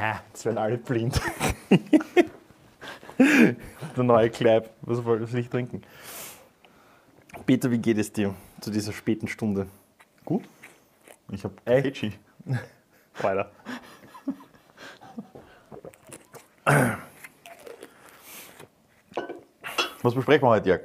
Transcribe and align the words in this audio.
Ja, 0.00 0.22
jetzt 0.28 0.46
werden 0.46 0.56
alle 0.56 0.78
blind. 0.78 1.20
Der 3.18 4.02
neue 4.02 4.30
Kleib. 4.30 4.70
Was 4.80 5.04
was 5.04 5.30
will 5.32 5.40
ich 5.40 5.50
trinken? 5.50 5.82
Peter, 7.44 7.70
wie 7.70 7.76
geht 7.76 7.98
es 7.98 8.10
dir 8.10 8.34
zu 8.62 8.70
dieser 8.70 8.92
späten 8.92 9.28
Stunde? 9.28 9.66
Gut. 10.24 10.48
Ich 11.30 11.44
habe 11.44 11.54
Ey. 11.66 11.82
Ketschi. 11.82 12.14
Weiter. 13.20 13.50
Was 20.02 20.14
besprechen 20.14 20.46
wir 20.48 20.50
heute, 20.50 20.68
Jörg? 20.70 20.80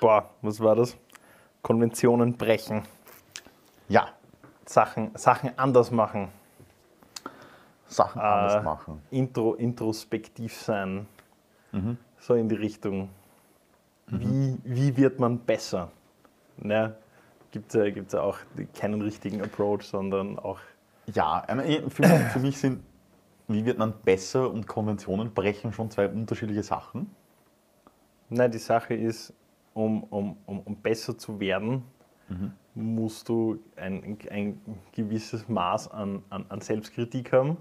Boah, 0.00 0.28
was 0.42 0.60
war 0.60 0.76
das? 0.76 0.98
Konventionen 1.62 2.36
brechen. 2.36 2.82
Ja, 3.88 4.08
Sachen, 4.66 5.16
Sachen 5.16 5.58
anders 5.58 5.90
machen. 5.90 6.30
Sachen 7.90 8.20
anders 8.20 8.54
Äh, 8.54 8.62
machen. 8.62 9.02
Intro, 9.10 9.54
introspektiv 9.54 10.54
sein. 10.56 11.06
Mhm. 11.72 11.98
So 12.18 12.34
in 12.34 12.48
die 12.48 12.54
Richtung. 12.56 13.10
Wie, 14.06 14.58
wie 14.64 14.96
wird 14.96 15.20
man 15.20 15.38
besser? 15.38 15.90
Ne? 16.56 16.96
Gibt 17.52 17.74
es 17.74 17.74
ja, 17.78 17.90
gibt's 17.90 18.14
auch 18.14 18.38
keinen 18.74 19.02
richtigen 19.02 19.40
Approach, 19.42 19.82
sondern 19.82 20.38
auch. 20.38 20.58
Ja, 21.14 21.44
ich 21.48 21.54
meine, 21.54 21.90
für, 21.90 22.02
mich- 22.02 22.32
für 22.32 22.38
mich 22.40 22.58
sind, 22.58 22.82
wie 23.48 23.64
wird 23.64 23.78
man 23.78 23.92
besser 24.04 24.50
und 24.50 24.66
Konventionen 24.66 25.32
brechen 25.32 25.72
schon 25.72 25.90
zwei 25.90 26.08
unterschiedliche 26.08 26.62
Sachen. 26.62 27.10
Nein, 28.28 28.50
die 28.52 28.58
Sache 28.58 28.94
ist, 28.94 29.32
um, 29.74 30.04
um, 30.04 30.36
um, 30.46 30.60
um 30.60 30.76
besser 30.76 31.16
zu 31.18 31.38
werden, 31.40 31.82
musst 32.74 33.28
du 33.28 33.58
ein, 33.76 34.18
ein 34.30 34.60
gewisses 34.92 35.48
Maß 35.48 35.90
an, 35.90 36.22
an, 36.30 36.46
an 36.48 36.60
Selbstkritik 36.60 37.32
haben. 37.32 37.56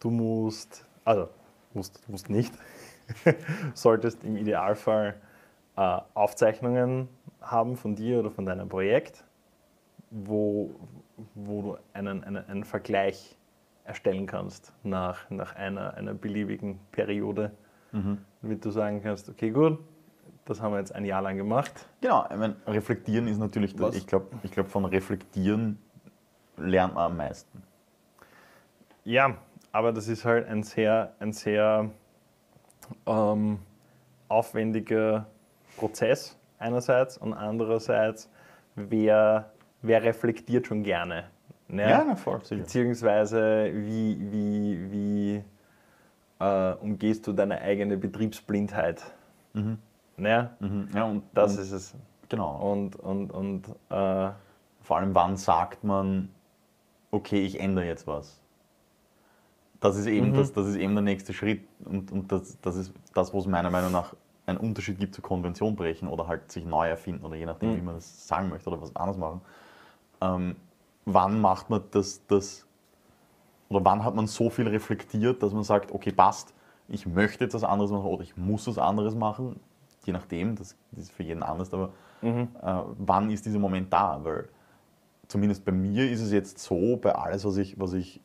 Du 0.00 0.10
musst, 0.10 0.86
also 1.04 1.28
musst, 1.74 2.08
musst 2.08 2.30
nicht, 2.30 2.52
solltest 3.74 4.24
im 4.24 4.36
Idealfall 4.36 5.14
äh, 5.76 5.98
Aufzeichnungen 6.14 7.08
haben 7.40 7.76
von 7.76 7.94
dir 7.94 8.20
oder 8.20 8.30
von 8.30 8.44
deinem 8.44 8.68
Projekt, 8.68 9.24
wo, 10.10 10.70
wo 11.34 11.62
du 11.62 11.78
einen, 11.92 12.24
einen, 12.24 12.48
einen 12.48 12.64
Vergleich 12.64 13.36
erstellen 13.84 14.26
kannst 14.26 14.72
nach, 14.82 15.30
nach 15.30 15.54
einer, 15.54 15.94
einer 15.94 16.14
beliebigen 16.14 16.80
Periode, 16.90 17.52
damit 18.42 18.64
du 18.64 18.70
sagen 18.70 19.00
kannst, 19.02 19.28
okay 19.28 19.50
gut, 19.50 19.78
das 20.44 20.60
haben 20.60 20.72
wir 20.72 20.78
jetzt 20.78 20.94
ein 20.94 21.04
Jahr 21.04 21.22
lang 21.22 21.36
gemacht. 21.36 21.86
Genau, 22.00 22.24
ich 22.30 22.36
meine, 22.36 22.56
reflektieren 22.66 23.26
ist 23.28 23.38
natürlich, 23.38 23.74
das, 23.74 23.96
ich 23.96 24.06
glaube, 24.06 24.26
ich 24.42 24.50
glaub, 24.50 24.68
von 24.68 24.84
reflektieren 24.84 25.78
lernt 26.56 26.94
man 26.94 27.12
am 27.12 27.16
meisten. 27.16 27.62
Ja, 29.04 29.36
aber 29.76 29.92
das 29.92 30.08
ist 30.08 30.24
halt 30.24 30.48
ein 30.48 30.62
sehr, 30.62 31.12
ein 31.18 31.34
sehr 31.34 31.90
ähm, 33.06 33.58
aufwendiger 34.26 35.26
Prozess 35.76 36.38
einerseits 36.58 37.18
und 37.18 37.34
andererseits, 37.34 38.30
wer, 38.74 39.52
wer 39.82 40.02
reflektiert 40.02 40.66
schon 40.66 40.82
gerne? 40.82 41.24
Ne? 41.68 41.84
na 42.06 42.16
voll. 42.16 42.40
Beziehungsweise 42.48 43.70
wie, 43.74 44.18
wie, 44.32 44.90
wie 44.92 45.44
äh, 46.40 46.72
umgehst 46.76 47.26
du 47.26 47.34
deine 47.34 47.60
eigene 47.60 47.98
Betriebsblindheit? 47.98 49.02
Ne? 50.16 50.50
Mhm. 50.58 50.88
Ja, 50.94 51.04
und 51.04 51.22
Das 51.34 51.54
und, 51.54 51.62
ist 51.62 51.72
es. 51.72 51.94
Genau. 52.30 52.72
Und, 52.72 52.96
und, 52.96 53.30
und 53.30 53.68
äh, 53.90 54.30
Vor 54.80 54.96
allem, 54.96 55.14
wann 55.14 55.36
sagt 55.36 55.84
man, 55.84 56.30
okay, 57.10 57.44
ich 57.44 57.60
ändere 57.60 57.84
jetzt 57.84 58.06
was? 58.06 58.40
Das 59.80 59.96
ist 59.96 60.06
eben, 60.06 60.32
das, 60.34 60.52
das 60.52 60.66
ist 60.66 60.76
eben 60.76 60.94
der 60.94 61.02
nächste 61.02 61.32
Schritt 61.32 61.66
und, 61.84 62.10
und 62.10 62.32
das, 62.32 62.58
das 62.62 62.76
ist 62.76 62.92
das, 63.14 63.32
wo 63.32 63.38
es 63.38 63.46
meiner 63.46 63.70
Meinung 63.70 63.92
nach 63.92 64.14
einen 64.46 64.58
Unterschied 64.58 64.98
gibt 64.98 65.14
zu 65.14 65.22
Konvention 65.22 65.76
brechen 65.76 66.08
oder 66.08 66.28
halt 66.28 66.50
sich 66.50 66.64
neu 66.64 66.88
erfinden 66.88 67.24
oder 67.24 67.36
je 67.36 67.46
nachdem, 67.46 67.76
wie 67.76 67.82
man 67.82 67.96
das 67.96 68.26
sagen 68.26 68.48
möchte 68.48 68.70
oder 68.70 68.80
was 68.80 68.94
anders 68.94 69.16
machen. 69.16 69.40
Ähm, 70.20 70.56
wann 71.04 71.40
macht 71.40 71.68
man 71.68 71.82
das, 71.90 72.20
das 72.26 72.66
oder 73.68 73.84
wann 73.84 74.04
hat 74.04 74.14
man 74.14 74.26
so 74.26 74.48
viel 74.50 74.68
reflektiert, 74.68 75.42
dass 75.42 75.52
man 75.52 75.64
sagt, 75.64 75.92
okay, 75.92 76.12
passt, 76.12 76.54
ich 76.88 77.06
möchte 77.06 77.44
jetzt 77.44 77.54
was 77.54 77.64
anderes 77.64 77.90
machen 77.90 78.06
oder 78.06 78.22
ich 78.22 78.36
muss 78.36 78.66
was 78.68 78.78
anderes 78.78 79.14
machen, 79.14 79.58
je 80.04 80.12
nachdem, 80.12 80.54
das, 80.54 80.76
ist 80.96 81.10
für 81.10 81.24
jeden 81.24 81.42
anders, 81.42 81.72
aber 81.74 81.90
äh, 82.62 82.82
wann 82.98 83.30
ist 83.30 83.44
dieser 83.44 83.58
Moment 83.58 83.92
da? 83.92 84.20
Weil 84.22 84.48
zumindest 85.28 85.64
bei 85.64 85.72
mir 85.72 86.08
ist 86.10 86.20
es 86.20 86.32
jetzt 86.32 86.58
so, 86.60 86.96
bei 86.96 87.14
alles, 87.14 87.44
was 87.44 87.56
ich, 87.56 87.78
was 87.78 87.92
ich 87.92 88.20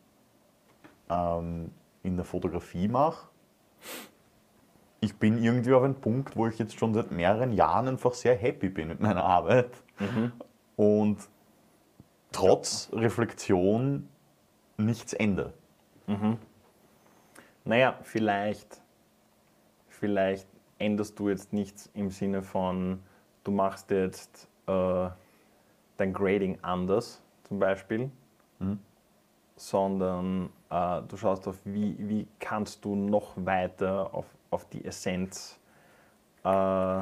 ähm, 1.11 1.71
in 2.03 2.15
der 2.15 2.25
Fotografie 2.25 2.87
mache, 2.87 3.27
ich 5.01 5.15
bin 5.15 5.43
irgendwie 5.43 5.73
auf 5.73 5.83
einem 5.83 5.95
Punkt, 5.95 6.35
wo 6.35 6.47
ich 6.47 6.59
jetzt 6.59 6.77
schon 6.77 6.93
seit 6.93 7.11
mehreren 7.11 7.53
Jahren 7.53 7.87
einfach 7.87 8.13
sehr 8.13 8.35
happy 8.35 8.69
bin 8.69 8.87
mit 8.87 8.99
meiner 8.99 9.23
Arbeit. 9.23 9.71
Und 10.75 11.17
trotz 12.31 12.89
Reflexion 12.93 14.07
nichts 14.77 15.13
ändert. 15.13 15.55
Naja, 17.65 17.99
vielleicht, 18.03 18.81
vielleicht 19.89 20.47
änderst 20.77 21.17
du 21.19 21.29
jetzt 21.29 21.51
nichts 21.51 21.89
im 21.93 22.09
Sinne 22.09 22.41
von, 22.43 23.01
du 23.43 23.51
machst 23.51 23.91
jetzt 23.91 24.47
äh, 24.67 25.09
dein 25.97 26.13
Grading 26.13 26.59
anders, 26.61 27.21
zum 27.43 27.59
Beispiel, 27.59 28.11
sondern 29.55 30.49
äh, 30.69 31.01
du 31.07 31.17
schaust 31.17 31.47
auf, 31.47 31.57
wie, 31.65 31.95
wie 31.99 32.27
kannst 32.39 32.83
du 32.85 32.95
noch 32.95 33.33
weiter 33.35 34.09
auf, 34.13 34.25
auf 34.49 34.65
die 34.69 34.83
Essenz 34.85 35.59
äh, 36.43 37.01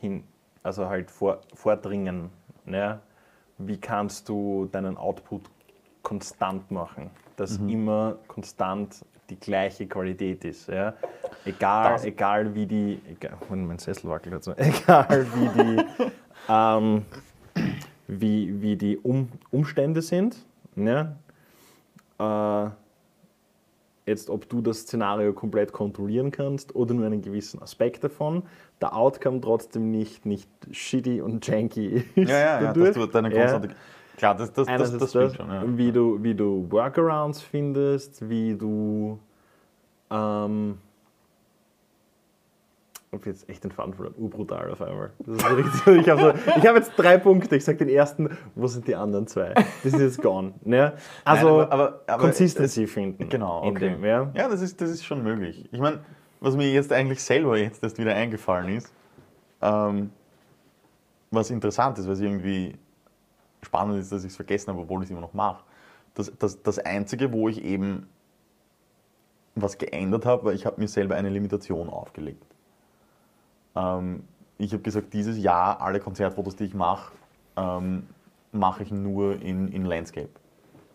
hin, 0.00 0.24
also 0.62 0.88
halt 0.88 1.10
vor, 1.10 1.40
vordringen. 1.54 2.30
Ne? 2.64 3.00
Wie 3.58 3.78
kannst 3.78 4.28
du 4.28 4.68
deinen 4.72 4.96
Output 4.96 5.42
konstant 6.02 6.70
machen, 6.70 7.10
dass 7.36 7.56
immer 7.58 8.16
konstant 8.26 9.04
die 9.30 9.38
gleiche 9.38 9.86
Qualität 9.86 10.44
ist. 10.44 10.68
Ja? 10.68 10.94
Egal, 11.44 11.92
Das- 11.92 12.04
egal 12.04 12.54
wie 12.54 12.66
die, 12.66 13.00
egal, 13.08 13.36
Moment, 13.48 13.68
mein 13.68 13.78
Sessel 13.78 14.10
wackelt 14.10 14.34
jetzt 14.34 14.48
egal 14.58 15.26
wie 15.34 15.48
die, 15.62 15.84
ähm, 16.48 17.04
wie, 18.08 18.60
wie 18.60 18.76
die 18.76 18.98
um, 18.98 19.30
Umstände 19.50 20.02
sind. 20.02 20.36
Ne? 20.74 21.16
Äh, 22.22 22.70
jetzt, 24.06 24.30
ob 24.30 24.48
du 24.48 24.60
das 24.60 24.80
Szenario 24.80 25.32
komplett 25.32 25.72
kontrollieren 25.72 26.30
kannst 26.30 26.74
oder 26.74 26.94
nur 26.94 27.06
einen 27.06 27.22
gewissen 27.22 27.62
Aspekt 27.62 28.02
davon, 28.04 28.42
der 28.80 28.96
Outcome 28.96 29.40
trotzdem 29.40 29.90
nicht, 29.90 30.26
nicht 30.26 30.48
shitty 30.70 31.20
und 31.20 31.46
janky 31.46 32.04
ist. 32.14 32.30
Ja, 32.30 32.38
ja, 32.38 32.38
ja, 32.38 32.60
dadurch. 32.72 32.94
dass 32.94 32.96
du 32.96 33.06
deine 33.06 33.32
Ja. 33.32 33.40
konstante. 33.40 33.74
Klar, 34.16 34.34
das, 34.36 34.52
das, 34.52 34.66
das, 34.66 34.98
das 34.98 35.10
stimmt 35.10 35.36
schon. 35.36 35.48
Ja. 35.48 35.62
wie, 35.66 35.90
du, 35.90 36.22
wie 36.22 36.34
du 36.34 36.66
Workarounds 36.70 37.40
findest, 37.40 38.28
wie 38.28 38.54
du. 38.54 39.18
Ähm, 40.10 40.78
ich 43.14 43.18
habe 43.18 43.28
jetzt 43.28 43.46
echt 43.50 43.62
den 43.62 43.70
Faden 43.70 43.92
verloren. 43.92 44.14
Urbrutal 44.16 44.70
auf 44.70 44.80
einmal. 44.80 45.10
Richtig, 45.26 45.86
ich 46.00 46.08
habe 46.08 46.34
so, 46.46 46.52
hab 46.68 46.76
jetzt 46.76 46.92
drei 46.96 47.18
Punkte. 47.18 47.56
Ich 47.56 47.64
sage 47.64 47.76
den 47.76 47.90
ersten, 47.90 48.30
wo 48.54 48.66
sind 48.66 48.88
die 48.88 48.94
anderen 48.96 49.26
zwei? 49.26 49.52
Das 49.52 49.92
ist 49.92 50.00
jetzt 50.00 50.22
gone. 50.22 50.54
Ne? 50.64 50.94
Also, 51.22 51.60
aber- 51.60 51.72
aber- 51.72 52.00
aber 52.06 52.22
Consistency 52.22 52.86
finden. 52.86 53.28
Genau, 53.28 53.64
okay. 53.64 53.90
dem, 53.90 54.04
ja? 54.04 54.30
ja, 54.34 54.48
das, 54.48 54.62
ist, 54.62 54.80
das 54.80 54.88
ist 54.88 55.04
schon 55.04 55.22
möglich. 55.22 55.68
Ich 55.70 55.78
meine, 55.78 56.00
was 56.40 56.56
mir 56.56 56.72
jetzt 56.72 56.90
eigentlich 56.90 57.22
selber 57.22 57.58
jetzt 57.58 57.82
erst 57.82 57.98
wieder 57.98 58.14
eingefallen 58.14 58.78
ist, 58.78 58.90
ähm, 59.60 60.10
was 61.30 61.50
interessant 61.50 61.98
ist, 61.98 62.08
was 62.08 62.18
irgendwie 62.20 62.76
spannend 63.62 63.98
ist, 63.98 64.10
dass 64.10 64.24
ich 64.24 64.30
es 64.30 64.36
vergessen 64.36 64.70
habe, 64.70 64.80
obwohl 64.80 65.02
ich 65.02 65.08
es 65.08 65.10
immer 65.10 65.20
noch 65.20 65.34
mache. 65.34 65.62
Das, 66.14 66.32
das, 66.38 66.62
das 66.62 66.78
Einzige, 66.78 67.30
wo 67.30 67.50
ich 67.50 67.62
eben 67.62 68.08
was 69.54 69.76
geändert 69.76 70.24
habe, 70.24 70.44
weil 70.46 70.54
ich 70.54 70.64
habe 70.64 70.80
mir 70.80 70.88
selber 70.88 71.14
eine 71.16 71.28
Limitation 71.28 71.90
aufgelegt. 71.90 72.42
Ähm, 73.74 74.24
ich 74.58 74.72
habe 74.72 74.82
gesagt, 74.82 75.12
dieses 75.12 75.38
Jahr 75.38 75.80
alle 75.80 75.98
Konzertfotos, 76.00 76.56
die 76.56 76.64
ich 76.64 76.74
mache, 76.74 77.12
ähm, 77.56 78.06
mache 78.52 78.82
ich 78.82 78.90
nur 78.90 79.40
in, 79.42 79.68
in 79.68 79.84
Landscape. 79.84 80.28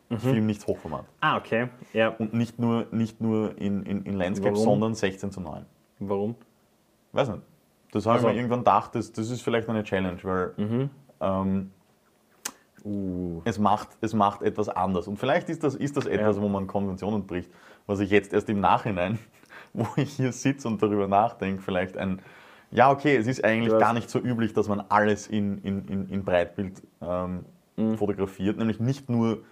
Ich 0.09 0.19
film 0.19 0.45
nichts 0.45 0.65
Hochformat. 0.65 1.03
Ah, 1.19 1.35
okay. 1.38 1.68
Ja. 1.91 2.09
Und 2.09 2.33
nicht 2.33 2.59
nur, 2.59 2.85
nicht 2.91 3.19
nur 3.19 3.57
in, 3.57 3.83
in, 3.83 4.03
in 4.03 4.13
Landscape, 4.15 4.53
Warum? 4.53 4.63
sondern 4.65 4.95
16 4.95 5.31
zu 5.31 5.41
9. 5.41 5.65
Warum? 6.00 6.35
Weiß 7.12 7.27
nicht. 7.29 7.41
Das 7.91 8.06
habe 8.06 8.15
Also- 8.15 8.27
ich 8.29 8.33
mir 8.33 8.39
irgendwann 8.39 8.59
gedacht, 8.59 8.95
das, 8.95 9.12
das 9.12 9.29
ist 9.29 9.41
vielleicht 9.41 9.68
eine 9.68 9.83
Challenge, 9.83 10.19
weil 10.24 10.89
ähm, 11.19 11.71
Uh. 12.85 13.41
es, 13.44 13.59
macht, 13.59 13.89
es 14.00 14.13
macht 14.13 14.44
etwas 14.44 14.69
anders. 14.69 15.07
Und 15.09 15.18
vielleicht 15.18 15.50
ist 15.50 15.62
das, 15.63 15.75
ist 15.75 15.97
das 15.97 16.06
etwas, 16.06 16.38
Ja. 16.38 16.41
wo 16.41 16.47
man 16.47 16.68
Konventionen 16.68 17.25
bricht, 17.27 17.51
was 17.85 18.00
ich 18.00 18.09
jetzt 18.12 18.31
erst 18.33 18.50
im 18.50 18.62
Nachhinein, 18.62 19.19
wo 19.74 19.88
ich 19.97 20.13
hier 20.13 20.31
sitze 20.31 20.68
und 20.69 20.81
darüber 20.81 21.07
nachdenke, 21.07 21.62
vielleicht 21.62 21.97
ein, 21.97 22.21
ja 22.72 22.92
okay, 22.92 23.16
es 23.16 23.28
ist 23.28 23.44
eigentlich 23.44 23.78
gar 23.78 23.94
nicht 23.94 24.10
so 24.10 24.19
üblich, 24.19 24.54
dass 24.54 24.68
man 24.68 24.84
alles 24.90 25.28
in, 25.28 25.58
in, 25.60 25.86
in, 25.88 26.10
in 26.10 26.24
Breitbild 26.24 26.81
ähm, 27.02 27.46
Mhm. 27.80 27.96
fotografiert, 28.00 28.58
nämlich 28.58 28.80
nicht 28.80 29.08
nur 29.08 29.44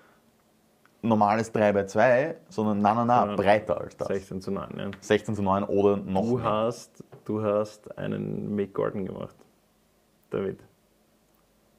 normales 1.03 1.53
3x2, 1.53 2.33
sondern 2.49 2.79
nein, 2.81 2.95
nein, 2.95 3.05
nein, 3.07 3.29
Ja. 3.29 3.35
breiter 3.35 3.79
als 3.79 3.95
das. 3.97 4.07
16 4.07 4.41
zu 4.41 4.49
9, 4.49 4.67
ja. 4.79 4.89
16 4.99 5.35
zu 5.35 5.43
9 5.43 5.63
oder 5.65 5.97
noch 5.97 6.23
Du 6.23 6.37
mehr. 6.37 6.43
hast, 6.43 7.03
du 7.25 7.43
hast 7.43 7.95
einen 7.99 8.55
Mick 8.55 8.73
Gordon 8.73 9.05
gemacht, 9.05 9.35
David. 10.31 10.59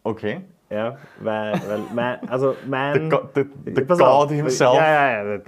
Okay. 0.05 0.43
Ja, 0.71 0.97
weil, 1.21 1.53
weil 1.67 1.81
mein, 1.93 2.29
also 2.29 2.53
The, 2.63 2.69
mein... 2.69 3.11
the, 3.35 3.45
the 3.65 3.81
Pass 3.83 3.99
God 3.99 4.07
auf. 4.07 4.31
himself. 4.31 4.75
Ja, 4.77 5.23
ja, 5.25 5.35
ja. 5.35 5.39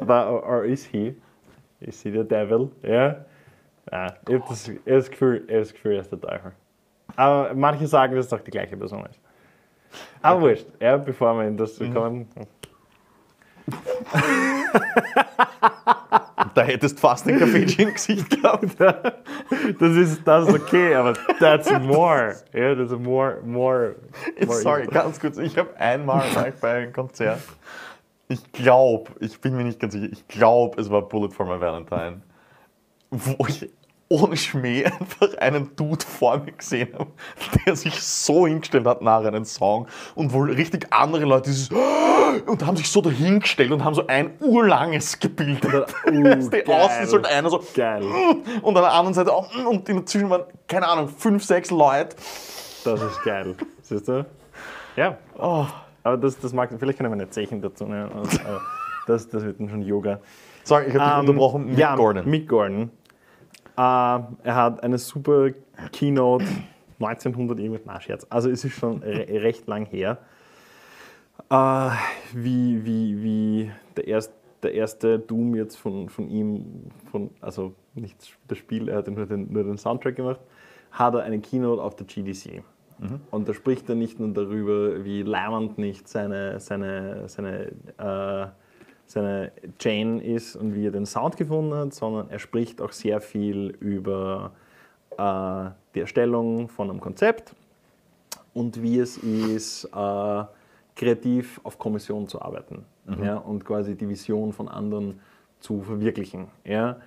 But, 0.00 0.08
or, 0.08 0.42
or 0.46 0.64
is 0.64 0.84
he? 0.86 1.14
Is 1.80 2.00
he 2.02 2.10
the 2.10 2.24
devil? 2.24 2.70
Ja. 2.82 3.16
Ja 3.90 4.06
ich 4.28 4.34
habe 4.34 4.44
das, 4.48 4.68
hab 4.68 4.84
das, 4.84 5.10
Gefühl, 5.10 5.44
ich 5.46 5.52
hab 5.54 5.60
das 5.60 5.72
Gefühl, 5.72 5.94
er 5.94 6.00
ist 6.00 6.12
der 6.12 6.20
Teufel. 6.20 6.52
Aber 7.16 7.54
manche 7.54 7.86
sagen, 7.86 8.14
dass 8.14 8.26
es 8.26 8.30
doch 8.30 8.40
die 8.40 8.50
gleiche 8.50 8.76
Person 8.76 9.04
ist. 9.06 9.20
Aber 10.22 10.40
wurscht, 10.40 10.66
ja, 10.80 10.96
bevor 10.96 11.34
wir 11.34 11.46
in 11.46 11.56
das 11.56 11.78
Mhm. 11.78 11.94
kommen. 11.94 12.28
Da 16.54 16.62
hättest 16.62 17.00
fast 17.00 17.26
ein 17.28 17.38
Kaffee 17.38 17.62
im 17.82 17.94
Gesicht 17.94 18.28
gehabt. 18.30 18.76
Das 19.78 19.96
ist, 19.96 20.26
das 20.26 20.48
ist 20.48 20.54
okay, 20.54 20.94
aber 20.94 21.14
that's 21.38 21.70
more. 21.80 22.34
Ja, 22.52 22.74
that's 22.74 22.90
more, 22.92 23.38
more, 23.44 23.94
more 24.46 24.54
Sorry, 24.60 24.86
ganz 24.86 25.20
kurz. 25.20 25.38
Ich 25.38 25.56
habe 25.56 25.74
einmal 25.78 26.26
mal 26.34 26.52
bei 26.60 26.72
einem 26.82 26.92
Konzert, 26.92 27.40
ich 28.28 28.50
glaube, 28.52 29.10
ich 29.20 29.40
bin 29.40 29.56
mir 29.56 29.64
nicht 29.64 29.78
ganz 29.78 29.92
sicher, 29.94 30.08
ich 30.10 30.26
glaube, 30.28 30.80
es 30.80 30.90
war 30.90 31.02
Bullet 31.02 31.30
for 31.30 31.46
my 31.46 31.60
Valentine, 31.60 32.22
wo 33.12 33.46
ich 33.46 33.70
ohne 34.08 34.36
Schmäh 34.36 34.84
einfach 34.84 35.34
einen 35.38 35.74
Dude 35.76 36.04
vor 36.04 36.38
mir 36.38 36.52
gesehen 36.52 36.88
habe, 36.98 37.10
der 37.64 37.76
sich 37.76 38.02
so 38.02 38.46
hingestellt 38.46 38.86
hat 38.86 39.00
nach 39.00 39.24
einem 39.24 39.44
Song 39.44 39.86
und 40.14 40.32
wohl 40.32 40.52
richtig 40.52 40.86
andere 40.92 41.24
Leute 41.24 41.50
dieses 41.50 41.70
und 41.70 42.66
haben 42.66 42.76
sich 42.76 42.90
so 42.90 43.00
dahingestellt 43.00 43.70
und 43.72 43.84
haben 43.84 43.94
so 43.94 44.06
ein 44.06 44.32
urlanges 44.40 45.18
gebildet. 45.18 45.94
Uh, 46.12 46.22
geil. 46.50 46.64
Außen 46.66 47.04
ist 47.04 47.12
halt 47.12 47.26
einer 47.26 47.48
so 47.48 47.62
Geil. 47.74 48.02
und 48.60 48.76
an 48.76 48.82
der 48.82 48.92
anderen 48.92 49.14
Seite 49.14 49.32
auch 49.32 49.48
und 49.54 49.88
dazwischen 49.88 50.28
waren, 50.28 50.42
keine 50.68 50.86
Ahnung, 50.86 51.08
fünf, 51.08 51.44
sechs 51.44 51.70
Leute. 51.70 52.16
Das 52.84 53.00
ist 53.00 53.22
geil. 53.22 53.54
Siehst 53.82 54.08
du? 54.08 54.26
Ja. 54.96 55.16
Oh. 55.38 55.66
Aber 56.02 56.16
das, 56.18 56.38
das 56.38 56.52
mag, 56.52 56.70
vielleicht 56.78 56.98
können 56.98 57.10
wir 57.10 57.16
nicht 57.16 57.32
Zeichen 57.32 57.62
dazu 57.62 57.84
nehmen. 57.84 58.10
Das, 59.06 59.28
das 59.28 59.44
wird 59.44 59.58
dann 59.60 59.68
schon 59.70 59.82
Yoga. 59.82 60.20
Sorry, 60.64 60.86
ich 60.86 60.94
habe 60.94 61.04
dich 61.04 61.12
Ähm, 61.14 61.20
unterbrochen. 61.20 61.66
Mick 61.66 61.78
ja, 61.78 61.96
Gordon. 61.96 62.28
Mick 62.28 62.48
Gordon. 62.48 62.90
Äh, 63.76 63.80
er 63.80 64.54
hat 64.54 64.82
eine 64.82 64.98
super 64.98 65.50
Keynote 65.92 66.44
1900 67.00 67.58
irgendwas, 67.58 67.82
na 67.84 68.00
Scherz. 68.00 68.26
Also 68.30 68.50
es 68.50 68.64
ist 68.64 68.74
schon 68.74 69.02
re 69.02 69.26
recht 69.42 69.66
lang 69.66 69.86
her. 69.86 70.18
Äh, 71.50 71.90
wie, 72.34 72.84
wie, 72.84 73.22
wie 73.22 73.70
der, 73.96 74.06
erst, 74.06 74.32
der 74.62 74.74
erste 74.74 75.18
Doom 75.18 75.54
jetzt 75.54 75.76
von, 75.76 76.08
von 76.08 76.28
ihm, 76.28 76.90
von, 77.10 77.30
also 77.40 77.74
nicht 77.94 78.16
das 78.48 78.58
Spiel, 78.58 78.88
er 78.88 78.98
hat 78.98 79.08
nur 79.08 79.26
den, 79.26 79.52
nur 79.52 79.64
den 79.64 79.78
Soundtrack 79.78 80.16
gemacht, 80.16 80.40
hat 80.90 81.14
er 81.14 81.22
eine 81.22 81.40
Keynote 81.40 81.82
auf 81.82 81.96
der 81.96 82.06
GDC. 82.06 82.62
Und 83.32 83.48
da 83.48 83.54
spricht 83.54 83.88
er 83.88 83.96
nicht 83.96 84.20
nur 84.20 84.28
darüber, 84.28 85.04
wie 85.04 85.22
leimend 85.22 85.76
nicht 85.76 86.06
seine, 86.06 86.60
seine, 86.60 87.28
seine, 87.28 87.72
äh, 87.98 88.46
seine 89.12 89.52
Jane 89.80 90.22
ist 90.22 90.56
und 90.56 90.74
wie 90.74 90.86
er 90.86 90.90
den 90.90 91.06
Sound 91.06 91.36
gefunden 91.36 91.74
hat, 91.74 91.94
sondern 91.94 92.30
er 92.30 92.38
spricht 92.38 92.80
auch 92.80 92.92
sehr 92.92 93.20
viel 93.20 93.76
über 93.80 94.52
äh, 95.18 95.70
die 95.94 96.00
Erstellung 96.00 96.68
von 96.68 96.90
einem 96.90 97.00
Konzept 97.00 97.54
und 98.54 98.82
wie 98.82 98.98
es 98.98 99.18
ist, 99.18 99.84
äh, 99.94 100.44
kreativ 100.94 101.60
auf 101.64 101.78
Kommission 101.78 102.28
zu 102.28 102.42
arbeiten 102.42 102.84
ja, 103.22 103.36
und 103.36 103.64
quasi 103.64 103.94
die 103.94 104.08
Vision 104.08 104.52
von 104.52 104.68
anderen 104.68 105.20
zu 105.60 105.80
verwirklichen. 105.80 106.48
Ja. 106.64 106.98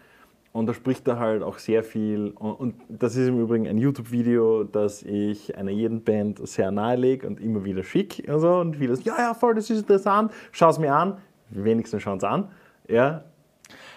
Und 0.54 0.68
da 0.68 0.74
spricht 0.74 1.07
er 1.07 1.19
halt 1.19 1.44
auch 1.44 1.57
sehr 1.57 1.84
viel, 1.84 2.31
und, 2.40 2.54
und 2.54 2.75
das 2.88 3.16
ist 3.18 3.28
im 3.28 3.42
Übrigen 3.42 3.68
ein 3.68 3.78
YouTube-Video, 3.78 4.63
das 4.63 5.04
ich 5.04 5.57
einer 5.57 5.72
jeden 5.72 6.02
Band 6.02 6.48
sehr 6.48 6.72
nahelege 6.72 7.28
und 7.28 7.42
immer 7.42 7.66
wieder 7.66 7.84
schicke 7.84 8.34
und 8.34 8.40
so. 8.40 8.56
Und 8.56 8.78
vieles, 8.78 9.04
ja, 9.04 9.16
ja, 9.18 9.34
voll, 9.34 9.56
das 9.56 9.69
ist 9.69 9.80
interessant, 9.80 10.31
schau 10.52 10.69
es 10.69 10.80
mir 10.80 10.94
an. 10.94 11.18
Wenigstens 11.50 12.01
schauen 12.01 12.18
es 12.18 12.24
an. 12.24 12.50
Ja. 12.88 13.24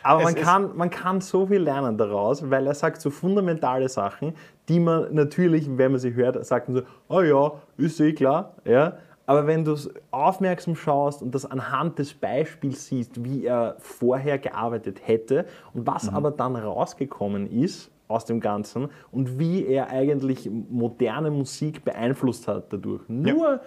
Aber 0.03 0.21
Es 0.21 0.25
man 0.25 0.35
kann, 0.35 0.77
man 0.77 0.91
kann 0.91 1.21
so 1.21 1.47
viel 1.47 1.61
lernen 1.61 1.99
daraus, 1.99 2.49
weil 2.51 2.67
er 2.67 2.75
sagt 2.75 3.01
so 3.01 3.11
fundamentale 3.11 3.89
Sachen, 3.89 4.35
die 4.69 4.81
man 4.81 5.13
natürlich, 5.15 5.69
wenn 5.77 5.93
man 5.93 6.01
sie 6.01 6.15
hört, 6.15 6.45
sagt 6.47 6.69
man 6.69 6.79
so, 6.79 6.83
oh 7.09 7.21
ja, 7.21 7.53
ist 7.77 8.01
eh 8.01 8.13
klar. 8.13 8.55
Ja. 8.65 8.99
Aber 9.27 9.47
wenn 9.47 9.65
du 9.65 9.73
es 9.73 9.91
aufmerksam 10.11 10.75
schaust 10.75 11.21
und 11.21 11.35
das 11.35 11.45
anhand 11.45 11.99
des 11.99 12.15
Beispiels 12.15 12.87
siehst, 12.87 13.23
wie 13.25 13.45
er 13.45 13.77
vorher 13.79 14.39
gearbeitet 14.39 15.07
hätte 15.07 15.45
und 15.75 15.87
was 15.87 16.09
aber 16.09 16.31
dann 16.31 16.57
rausgekommen 16.57 17.47
ist 17.51 17.91
aus 18.09 18.25
dem 18.25 18.41
Ganzen 18.41 18.89
und 19.13 19.39
wie 19.39 19.67
er 19.67 19.91
eigentlich 19.91 20.51
moderne 20.51 21.31
Musik 21.31 21.85
beeinflusst 21.85 22.49
hat 22.49 22.73
dadurch. 22.73 23.03
Nur 23.09 23.61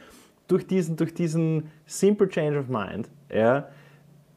durch 0.48 0.68
diesen, 0.68 0.96
durch 0.98 1.14
diesen 1.14 1.70
simple 1.86 2.28
change 2.28 2.60
of 2.60 2.68
mind, 2.68 3.10
ja, 3.34 3.68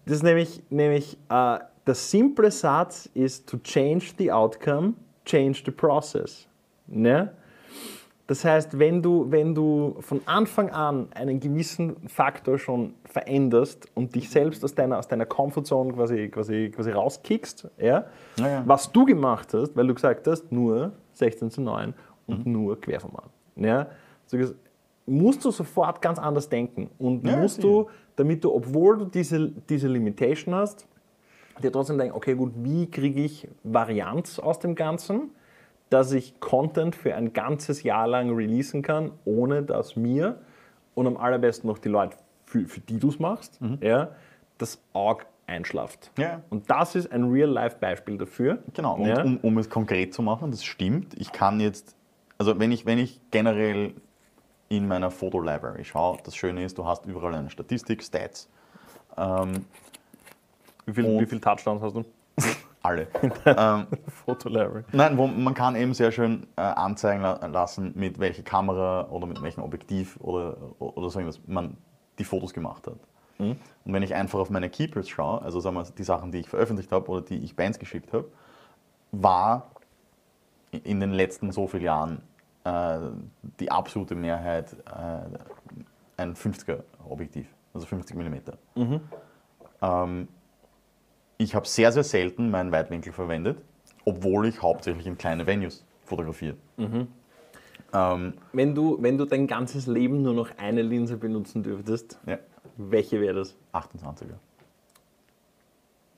das 0.07 0.17
ist 0.19 0.23
nämlich, 0.23 0.63
nämlich 0.71 1.17
äh, 1.31 1.59
der 1.87 1.95
simple 1.95 2.51
Satz 2.51 3.09
ist 3.15 3.49
to 3.49 3.59
change 3.59 4.13
the 4.19 4.31
outcome, 4.31 4.95
change 5.25 5.63
the 5.65 5.71
process. 5.71 6.47
Ne? 6.87 7.33
Das 8.27 8.43
heißt, 8.43 8.79
wenn 8.79 9.03
du, 9.03 9.31
wenn 9.31 9.55
du 9.55 9.97
von 10.01 10.21
Anfang 10.25 10.71
an 10.71 11.09
einen 11.15 11.41
gewissen 11.41 11.97
Faktor 12.09 12.59
schon 12.59 12.95
veränderst 13.05 13.87
und 13.95 14.15
dich 14.15 14.31
selbst 14.31 14.65
aus 14.65 14.75
deiner, 14.75 14.99
aus 14.99 15.09
deiner 15.09 15.27
Comfortzone 15.27 15.93
quasi, 15.93 16.29
quasi, 16.31 16.71
quasi 16.75 16.91
rauskickst, 16.91 17.69
ja, 17.79 18.07
Ja, 18.39 18.49
ja. 18.49 18.63
was 18.67 18.91
du 18.93 19.05
gemacht 19.05 19.53
hast, 19.53 19.77
weil 19.77 19.87
du 19.87 19.95
gesagt 19.95 20.27
hast, 20.27 20.51
nur 20.51 20.93
16 21.13 21.51
zu 21.51 21.61
9 21.61 21.93
und 22.27 22.47
nur 22.47 22.81
Querformat. 22.81 23.29
Ja, 23.57 23.89
so 24.27 24.39
ges- 24.39 24.55
musst 25.07 25.45
du 25.45 25.51
sofort 25.51 26.01
ganz 26.01 26.19
anders 26.19 26.49
denken 26.49 26.91
und 26.99 27.27
Ja, 27.27 27.37
musst 27.37 27.63
du, 27.63 27.89
damit 28.17 28.45
du, 28.45 28.55
obwohl 28.55 28.99
du 28.99 29.05
diese, 29.05 29.51
diese 29.69 29.89
Limitation 29.89 30.55
hast, 30.55 30.87
dir 31.63 31.71
trotzdem 31.71 31.99
denken, 31.99 32.17
okay 32.17 32.35
gut, 32.35 32.53
wie 32.57 32.91
kriege 32.91 33.23
ich 33.23 33.49
Varianz 33.63 34.39
aus 34.39 34.59
dem 34.59 34.75
Ganzen, 34.75 35.31
dass 35.91 36.13
ich 36.13 36.41
Content 36.41 36.97
für 36.97 37.15
ein 37.15 37.33
ganzes 37.33 37.83
Jahr 37.83 38.09
lang 38.09 38.35
releasen 38.35 38.83
kann, 38.83 39.13
ohne 39.25 39.63
dass 39.63 39.97
mir 39.97 40.41
und 40.95 41.07
am 41.07 41.17
allerbesten 41.17 41.69
noch 41.69 41.79
die 41.79 41.89
Leute, 41.89 42.17
für, 42.47 42.67
für 42.67 42.81
die 42.81 42.99
du 42.99 43.09
es 43.09 43.19
machst, 43.19 43.61
ja, 43.81 44.11
das 44.59 44.81
Auge 44.93 45.27
einschlaft. 45.47 46.11
Mhm. 46.17 46.23
Ja. 46.23 46.43
Und 46.51 46.71
das 46.71 46.95
ist 46.95 47.13
ein 47.13 47.25
Real-Life-Beispiel 47.25 48.17
dafür. 48.19 48.59
Genau, 48.73 48.97
und 48.97 49.07
ja. 49.07 49.23
um, 49.23 49.39
um 49.39 49.59
es 49.59 49.69
konkret 49.69 50.15
zu 50.15 50.23
machen, 50.23 50.51
das 50.51 50.65
stimmt. 50.65 51.15
Ich 51.19 51.33
kann 51.33 51.61
jetzt, 51.61 51.95
also 52.39 52.59
wenn 52.59 52.73
ich, 52.73 52.87
wenn 52.87 52.99
ich 52.99 53.21
generell 53.31 53.95
in 54.69 54.89
meiner 54.89 55.11
Foto-Library 55.11 55.85
schaue, 55.85 56.19
das 56.25 56.35
Schöne 56.37 56.65
ist, 56.65 56.79
du 56.79 56.85
hast 56.85 57.07
überall 57.07 57.35
eine 57.35 57.51
Statistik, 57.51 58.03
Stats, 58.03 58.49
ähm, 59.17 59.65
wie, 60.87 60.93
viel, 60.93 61.21
wie 61.21 61.27
viele 61.27 61.41
Touchdowns 61.41 61.83
hast 61.83 61.97
du? 61.97 62.05
alle. 62.85 63.09
ähm, 63.47 63.87
Fotolibrary. 64.27 64.85
nein, 64.93 65.17
wo 65.17 65.27
man 65.27 65.55
kann 65.55 65.75
eben 65.75 65.95
sehr 65.95 66.13
schön 66.13 66.47
äh, 66.57 66.61
anzeigen 66.61 67.23
la 67.23 67.47
lassen, 67.47 67.93
mit 67.95 68.19
welcher 68.19 68.43
Kamera 68.43 69.09
oder 69.11 69.27
mit 69.27 69.43
welchem 69.43 69.63
Objektiv 69.63 70.19
oder, 70.21 70.57
oder 70.79 71.11
so 71.11 71.19
irgendwas 71.19 71.41
man 71.47 71.77
die 72.19 72.25
Fotos 72.25 72.53
gemacht 72.53 72.87
hat. 72.87 72.99
Und 73.39 73.59
wenn 73.85 74.03
ich 74.03 74.15
einfach 74.15 74.39
auf 74.39 74.51
meine 74.51 74.71
Keepers 74.71 75.09
schaue, 75.09 75.43
also 75.43 75.59
sagen 75.59 75.77
wir, 75.77 75.85
die 75.85 76.05
Sachen, 76.05 76.31
die 76.31 76.39
ich 76.39 76.49
veröffentlicht 76.49 76.93
habe 76.93 77.11
oder 77.11 77.23
die 77.23 77.39
ich 77.39 77.57
Bands 77.57 77.79
geschickt 77.79 78.13
habe, 78.13 78.27
war 79.11 79.71
in 80.71 81.01
den 81.01 81.11
letzten 81.11 81.51
so 81.51 81.67
vielen 81.67 81.83
Jahren 81.83 82.23
die 82.65 83.71
absolute 83.71 84.15
Mehrheit 84.15 84.73
äh, 84.87 85.29
ein 86.17 86.35
50er 86.35 86.83
Objektiv, 87.09 87.47
also 87.75 87.87
50 87.87 88.17
mm. 88.17 88.35
Ähm, 89.83 90.29
ich 91.37 91.55
habe 91.55 91.67
sehr, 91.67 91.93
sehr 91.93 92.05
selten 92.05 92.51
meinen 92.51 92.73
Weitwinkel 92.73 93.13
verwendet, 93.13 93.59
obwohl 94.05 94.47
ich 94.47 94.63
hauptsächlich 94.63 95.07
in 95.07 95.19
kleine 95.19 95.47
Venues 95.47 95.85
fotografiere. 96.05 96.57
Ähm, 97.93 98.35
Wenn 98.53 98.75
du, 98.75 98.97
wenn 99.01 99.19
du 99.19 99.25
dein 99.25 99.47
ganzes 99.47 99.87
Leben 99.87 100.23
nur 100.23 100.35
noch 100.35 100.51
eine 100.57 100.83
Linse 100.83 101.17
benutzen 101.17 101.63
dürftest, 101.63 102.19
ja, 102.27 102.39
welche 102.77 103.21
wäre 103.21 103.35
das? 103.35 103.57
28er. 103.73 104.35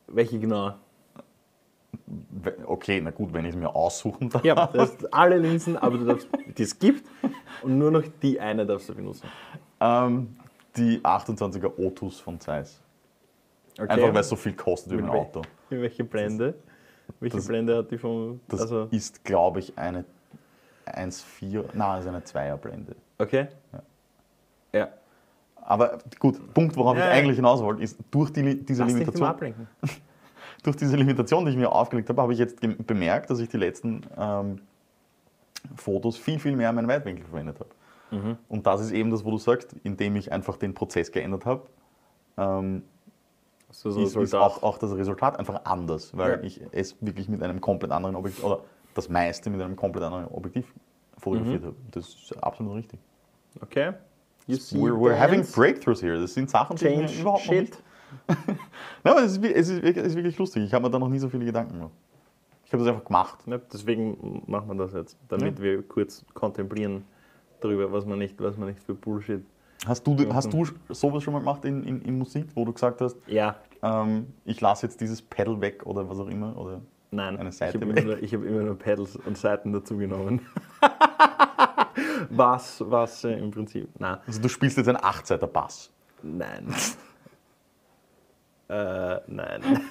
Welche 0.07 0.39
genau? 0.39 0.75
Okay, 2.67 3.01
na 3.01 3.11
gut, 3.11 3.33
wenn 3.33 3.45
ich 3.45 3.51
es 3.51 3.57
mir 3.57 3.75
aussuchen 3.75 4.31
darf. 4.31 4.45
Ja, 4.45 4.55
das 4.55 4.91
heißt 4.93 5.13
alle 5.13 5.39
Linsen, 5.39 5.77
aber 5.77 5.99
du 5.99 6.05
darfst, 6.05 6.29
die 6.57 6.63
es 6.63 6.79
gibt 6.79 7.05
und 7.63 7.79
nur 7.79 7.91
noch 7.91 8.05
die 8.23 8.39
eine 8.39 8.65
darfst 8.65 8.89
du 8.89 8.95
benutzen. 8.95 9.29
Ähm, 9.81 10.37
die 10.77 11.01
28er 11.01 11.73
Otus 11.79 12.21
von 12.21 12.39
Zeiss. 12.39 12.81
Okay. 13.79 13.89
Einfach 13.91 14.15
weil 14.15 14.21
es 14.21 14.29
so 14.29 14.37
viel 14.37 14.55
kostet 14.55 14.93
Mit 14.93 15.05
ein 15.05 15.11
Auto. 15.11 15.43
Welche 15.69 16.05
Blende? 16.05 16.55
Welche 17.21 17.37
das- 17.39 17.47
Blende 17.47 17.77
hat 17.77 17.91
die 17.91 17.99
vom. 17.99 18.41
Das 18.49 18.61
also, 18.61 18.89
ist, 18.91 19.25
glaube 19.25 19.59
ich, 19.59 19.77
eine 19.77 20.05
1,4, 20.87 21.65
nein, 21.75 22.01
ist 22.01 22.07
eine 22.07 22.23
Zweierblende. 22.23 22.95
okay. 23.19 23.49
Ja. 24.73 24.89
Aber 25.63 25.99
gut, 26.21 26.55
Punkt, 26.55 26.77
worauf 26.77 26.97
Ja, 26.97 27.05
ich 27.05 27.11
ja. 27.11 27.17
eigentlich 27.19 27.37
hinaus 27.37 27.61
wollte, 27.61 27.83
ist, 27.83 27.99
durch 28.13 28.33
die, 28.33 28.65
diese 28.65 28.83
Lass 28.83 28.93
dich 28.93 29.01
Limitation, 29.01 29.17
immer 29.23 29.31
ablenken. 29.31 29.67
Durch 30.67 30.77
diese 30.77 30.97
Limitation, 30.97 31.45
die 31.45 31.53
ich 31.53 31.57
mir 31.57 31.71
aufgelegt 31.71 32.09
habe, 32.09 32.21
habe 32.23 32.33
ich 32.33 32.39
jetzt 32.39 32.61
bemerkt, 32.87 33.31
dass 33.31 33.39
ich 33.41 33.49
die 33.49 33.57
letzten 33.57 34.03
ähm, 34.19 34.61
Fotos 35.77 36.17
viel, 36.17 36.39
viel 36.39 36.57
mehr 36.57 36.73
meinen 36.73 36.89
Weitwinkel 36.89 37.25
verwendet 37.25 37.59
habe. 37.61 37.71
Mhm. 38.11 38.37
Und 38.49 38.67
das 38.67 38.81
ist 38.81 38.93
eben 38.93 39.11
das, 39.11 39.25
wo 39.25 39.31
du 39.31 39.39
sagst, 39.39 39.75
indem 39.83 40.17
ich 40.17 40.31
einfach 40.33 40.57
den 40.57 40.75
Prozess 40.75 41.11
geändert 41.11 41.45
habe, 41.45 41.63
ähm, 42.37 42.83
So, 43.71 43.91
so 43.91 44.03
ist, 44.03 44.17
ist 44.17 44.35
auch, 44.35 44.63
auch 44.63 44.79
das 44.79 44.95
Resultat 44.97 45.39
einfach 45.39 45.65
anders, 45.65 46.17
weil 46.17 46.33
Ja. 46.39 46.43
ich 46.43 46.61
es 46.73 46.97
wirklich 47.01 47.29
mit 47.29 47.43
einem 47.43 47.61
komplett 47.61 47.91
anderen 47.91 48.15
Objektiv, 48.17 48.45
oder 48.45 48.61
das 48.95 49.09
meiste 49.09 49.51
mit 49.51 49.61
einem 49.61 49.77
komplett 49.77 50.05
anderen 50.05 50.27
Objektiv 50.29 50.73
fotografiert 51.19 51.63
Mhm. 51.63 51.67
habe. 51.67 51.77
Das 51.91 52.09
ist 52.09 52.43
absolut 52.43 52.77
richtig. 52.77 53.01
Okay. 53.61 53.93
You 54.47 54.57
see 54.57 54.77
We're, 54.79 54.93
we're 54.97 55.19
having 55.19 55.43
breakthroughs 55.45 56.01
here. 56.01 56.21
Das 56.21 56.33
sind 56.35 56.49
Sachen, 56.49 56.77
die 56.77 56.87
ich 56.87 56.95
change 56.95 57.21
überhaupt 57.21 57.47
noch 57.47 57.53
nicht 57.55 57.83
Nein, 58.29 58.59
aber 59.05 59.23
es 59.25 59.33
ist, 59.37 59.45
es, 59.45 59.69
ist, 59.69 59.83
wirklich- 59.83 60.05
es 60.05 60.13
ist 60.13 60.17
wirklich 60.17 60.39
lustig. 60.39 60.65
Ich 60.65 60.73
habe 60.75 60.85
mir 60.85 60.91
da 60.91 60.99
noch 60.99 61.09
nie 61.09 61.19
so 61.19 61.29
viele 61.29 61.45
Gedanken 61.45 61.75
gemacht. 61.75 61.93
Ich 62.65 62.73
habe 62.73 62.83
das 62.83 62.93
einfach 62.93 63.05
gemacht. 63.05 63.39
Ja, 63.47 63.59
deswegen 63.73 64.43
machen 64.47 64.69
wir 64.69 64.75
das 64.75 64.93
jetzt, 64.93 65.17
damit 65.29 65.61
wir 65.63 65.83
kurz 65.87 66.25
kontemplieren 66.35 67.05
darüber, 67.61 67.93
was 67.93 68.05
man 68.05 68.19
nicht, 68.19 68.41
was 68.41 68.57
man 68.57 68.69
nicht 68.69 68.81
für 68.81 68.95
Bullshit. 68.95 69.45
Hast 69.87 70.05
du, 70.07 70.17
hast 70.33 70.53
du 70.53 70.65
sowas 70.89 71.23
schon 71.23 71.33
mal 71.35 71.39
gemacht 71.41 71.65
in, 71.65 71.85
in, 71.85 72.03
in 72.03 72.19
Musik, 72.19 72.47
wo 72.55 72.65
du 72.65 72.73
gesagt 72.73 73.01
hast, 73.01 73.17
Ja, 73.29 73.57
ähm, 73.83 74.27
ich 74.45 74.61
lasse 74.61 74.87
jetzt 74.87 75.01
dieses 75.01 75.23
Pedal 75.23 75.61
weg 75.61 75.87
oder 75.87 76.09
was 76.09 76.19
auch 76.19 76.29
immer? 76.29 76.57
Oder? 76.57 76.81
nein. 77.13 77.37
Eine 77.39 77.51
ich 77.51 77.57
Seite 77.57 77.79
habe 77.79 77.89
weg. 77.95 77.99
immer, 78.05 78.15
nur- 78.15 78.23
ich 78.23 78.35
hab 78.35 78.43
immer 78.43 78.63
nur 78.63 78.77
Pedals 78.79 79.15
und 79.17 79.39
Seiten 79.39 79.73
dazu 79.73 79.97
genommen. 79.97 80.41
was, 82.31 82.83
was 82.87 83.25
äh, 83.25 83.39
im 83.39 83.51
Prinzip. 83.51 83.89
Nein. 83.99 84.19
Also 84.27 84.41
du 84.41 84.49
spielst 84.49 84.77
jetzt 84.77 84.89
einen 84.89 84.99
8-Seiter 84.99 85.47
Bass. 85.47 85.91
Nein. 86.23 86.67
Äh, 88.69 89.21
nein. 89.27 89.63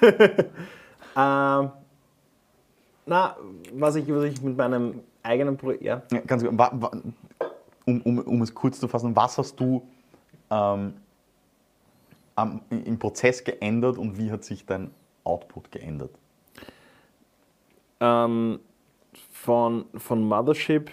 ähm, 1.16 1.70
na, 3.06 3.36
was 3.72 3.96
ich, 3.96 4.08
was 4.12 4.24
ich 4.24 4.42
mit 4.42 4.56
meinem 4.56 5.00
eigenen 5.22 5.56
Projekt. 5.56 5.82
Ja. 5.82 6.02
Ja, 6.10 6.20
ganz 6.20 6.42
gut. 6.44 6.52
Um, 7.84 8.00
um, 8.02 8.18
um 8.18 8.42
es 8.42 8.52
kurz 8.54 8.80
zu 8.80 8.88
fassen, 8.88 9.14
was 9.14 9.38
hast 9.38 9.60
du 9.60 9.86
ähm, 10.50 10.94
am, 12.34 12.60
im 12.70 12.98
Prozess 12.98 13.44
geändert 13.44 13.96
und 13.96 14.18
wie 14.18 14.30
hat 14.30 14.44
sich 14.44 14.66
dein 14.66 14.90
Output 15.24 15.70
geändert? 15.70 16.10
Ähm, 18.00 18.58
von, 19.30 19.86
von 19.94 20.26
Mothership 20.26 20.90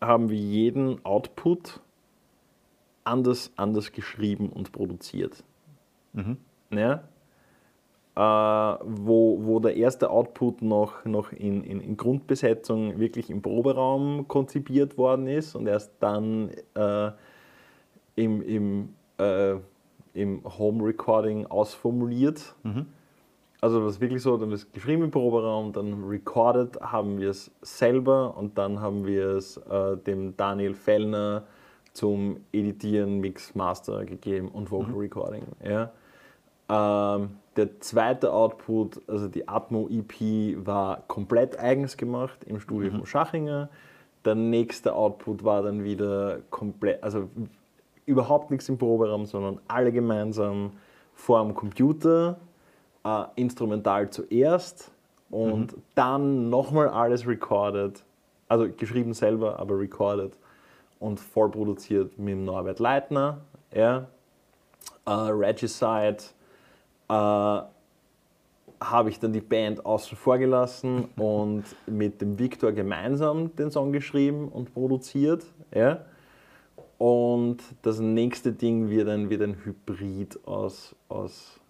haben 0.00 0.28
wir 0.28 0.38
jeden 0.38 1.04
Output 1.04 1.80
anders, 3.04 3.52
anders 3.56 3.92
geschrieben 3.92 4.50
und 4.50 4.72
produziert. 4.72 5.44
Ja? 6.70 7.04
Äh, 8.16 8.20
wo, 8.20 9.40
wo 9.42 9.58
der 9.58 9.76
erste 9.76 10.08
Output 10.08 10.62
noch, 10.62 11.04
noch 11.04 11.32
in, 11.32 11.64
in, 11.64 11.80
in 11.80 11.96
Grundbesetzung 11.96 13.00
wirklich 13.00 13.28
im 13.28 13.42
Proberaum 13.42 14.28
konzipiert 14.28 14.96
worden 14.96 15.26
ist 15.26 15.56
und 15.56 15.66
erst 15.66 15.92
dann 15.98 16.50
äh, 16.74 17.10
im, 18.14 18.40
im, 18.42 18.88
äh, 19.18 19.56
im 20.14 20.42
Home 20.44 20.84
Recording 20.84 21.46
ausformuliert. 21.46 22.54
Also 23.60 23.80
das 23.84 23.94
ist 23.94 24.00
wirklich 24.00 24.22
so, 24.22 24.36
dann 24.36 24.52
ist 24.52 24.72
geschrieben 24.72 25.04
im 25.04 25.10
Proberaum, 25.10 25.72
dann 25.72 26.04
recorded 26.04 26.78
haben 26.80 27.18
wir 27.18 27.30
es 27.30 27.50
selber 27.62 28.36
und 28.36 28.58
dann 28.58 28.80
haben 28.80 29.06
wir 29.06 29.30
es 29.30 29.56
äh, 29.56 29.96
dem 29.96 30.36
Daniel 30.36 30.74
Fellner 30.74 31.44
zum 31.94 32.36
Editieren, 32.52 33.20
Mix, 33.20 33.54
Master 33.54 34.04
gegeben 34.04 34.48
und 34.48 34.70
Vocal 34.70 34.94
Recording. 34.94 35.44
Ja. 35.64 35.90
Ähm, 36.68 37.30
der 37.56 37.80
zweite 37.80 38.32
Output, 38.32 39.00
also 39.08 39.28
die 39.28 39.46
Atmo 39.46 39.88
EP, 39.88 40.56
war 40.66 41.02
komplett 41.06 41.58
eigens 41.58 41.96
gemacht 41.96 42.42
im 42.44 42.58
Studio 42.58 42.90
von 42.90 43.06
Schachinger. 43.06 43.68
Der 44.24 44.34
nächste 44.34 44.94
Output 44.94 45.44
war 45.44 45.62
dann 45.62 45.84
wieder 45.84 46.38
komplett, 46.50 47.02
also 47.02 47.28
überhaupt 48.06 48.50
nichts 48.50 48.68
im 48.68 48.78
Proberaum, 48.78 49.26
sondern 49.26 49.60
alle 49.68 49.92
gemeinsam 49.92 50.72
vor 51.14 51.42
dem 51.44 51.54
Computer, 51.54 52.38
äh, 53.04 53.24
instrumental 53.36 54.10
zuerst 54.10 54.90
und 55.30 55.74
dann 55.94 56.50
nochmal 56.50 56.88
alles 56.88 57.26
recorded, 57.26 58.02
also 58.48 58.68
geschrieben 58.68 59.14
selber, 59.14 59.58
aber 59.58 59.78
recorded 59.78 60.32
und 61.00 61.20
voll 61.20 61.50
produziert 61.50 62.18
mit 62.18 62.32
dem 62.32 62.44
Norbert 62.44 62.78
Leitner, 62.78 63.38
ja. 63.72 64.06
äh, 65.06 65.10
Regicide, 65.10 66.18
habe 67.08 67.70
ich 69.10 69.18
dann 69.18 69.32
die 69.32 69.40
Band 69.40 69.84
außen 69.84 70.16
vor 70.16 70.38
gelassen 70.38 71.08
und 71.16 71.64
mit 71.86 72.20
dem 72.20 72.38
Victor 72.38 72.72
gemeinsam 72.72 73.54
den 73.56 73.70
Song 73.70 73.92
geschrieben 73.92 74.48
und 74.48 74.74
produziert. 74.74 75.44
Ja? 75.74 76.04
Und 76.98 77.58
das 77.82 78.00
nächste 78.00 78.52
Ding 78.52 78.90
wird 78.90 79.08
ein, 79.08 79.30
wird 79.30 79.42
ein 79.42 79.56
Hybrid 79.64 80.46
aus, 80.46 80.94
aus 81.08 81.60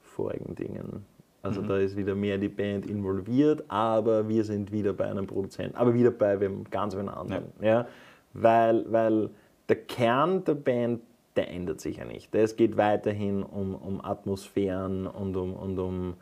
vorigen 0.00 0.54
Dingen. 0.54 1.06
Also 1.42 1.60
da 1.60 1.76
ist 1.76 1.94
wieder 1.94 2.14
mehr 2.14 2.38
die 2.38 2.48
Band 2.48 2.86
involviert, 2.86 3.64
aber 3.68 4.26
wir 4.26 4.44
sind 4.44 4.72
wieder 4.72 4.94
bei 4.94 5.04
einem 5.04 5.26
Produzenten, 5.26 5.76
aber 5.76 5.92
wieder 5.92 6.10
bei 6.10 6.40
wem 6.40 6.64
ganz 6.70 6.96
wen 6.96 7.10
anderen. 7.10 7.44
Ja. 7.60 7.86
Weil, 8.32 8.90
weil 8.90 9.28
der 9.68 9.76
Kern 9.76 10.44
der 10.44 10.54
Band, 10.54 11.00
der 11.36 11.50
ändert 11.50 11.80
sich 11.80 11.96
ja 11.96 12.04
nicht. 12.04 12.34
Es 12.34 12.56
geht 12.56 12.76
weiterhin 12.76 13.42
um, 13.42 13.74
um 13.74 14.04
Atmosphären 14.04 15.06
und 15.06 15.36
um, 15.36 15.54
und 15.54 15.78
um 15.78 16.14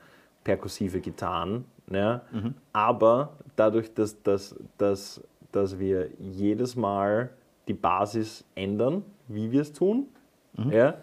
perkussive 0.44 1.00
Gitarren. 1.00 1.64
Ja. 1.90 2.22
Aber 2.72 3.34
dadurch, 3.56 3.92
dass, 3.94 4.22
dass, 4.22 4.56
dass, 4.78 5.22
dass 5.52 5.78
wir 5.78 6.08
jedes 6.18 6.76
Mal 6.76 7.30
die 7.68 7.74
Basis 7.74 8.44
ändern, 8.54 9.04
wie 9.28 9.50
wir 9.52 9.60
es 9.62 9.72
tun, 9.72 10.06
ja, 10.70 10.94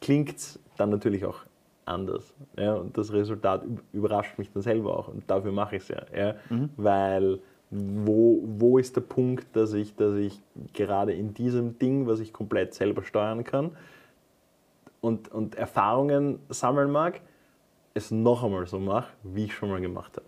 klingt 0.00 0.36
es 0.36 0.58
dann 0.76 0.90
natürlich 0.90 1.24
auch 1.24 1.40
anders. 1.84 2.34
Ja, 2.58 2.74
und 2.74 2.96
das 2.98 3.12
Resultat 3.12 3.64
üb- 3.64 3.80
überrascht 3.92 4.38
mich 4.38 4.50
dann 4.52 4.62
selber 4.62 4.98
auch. 4.98 5.08
Und 5.08 5.30
dafür 5.30 5.52
mache 5.52 5.76
ich 5.76 5.82
es 5.82 5.88
ja. 5.88 6.02
ja 6.16 6.34
Weil 6.76 7.38
wo, 7.70 8.42
wo 8.44 8.78
ist 8.78 8.96
der 8.96 9.00
Punkt, 9.00 9.54
dass 9.54 9.72
ich, 9.72 9.94
dass 9.96 10.14
ich 10.14 10.40
gerade 10.72 11.12
in 11.12 11.34
diesem 11.34 11.78
Ding, 11.78 12.06
was 12.06 12.20
ich 12.20 12.32
komplett 12.32 12.74
selber 12.74 13.02
steuern 13.02 13.44
kann 13.44 13.76
und, 15.00 15.28
und 15.28 15.56
Erfahrungen 15.56 16.38
sammeln 16.48 16.90
mag, 16.90 17.20
es 17.94 18.10
noch 18.10 18.44
einmal 18.44 18.66
so 18.66 18.78
mache, 18.78 19.08
wie 19.22 19.44
ich 19.44 19.54
schon 19.54 19.70
mal 19.70 19.80
gemacht 19.80 20.16
habe. 20.16 20.26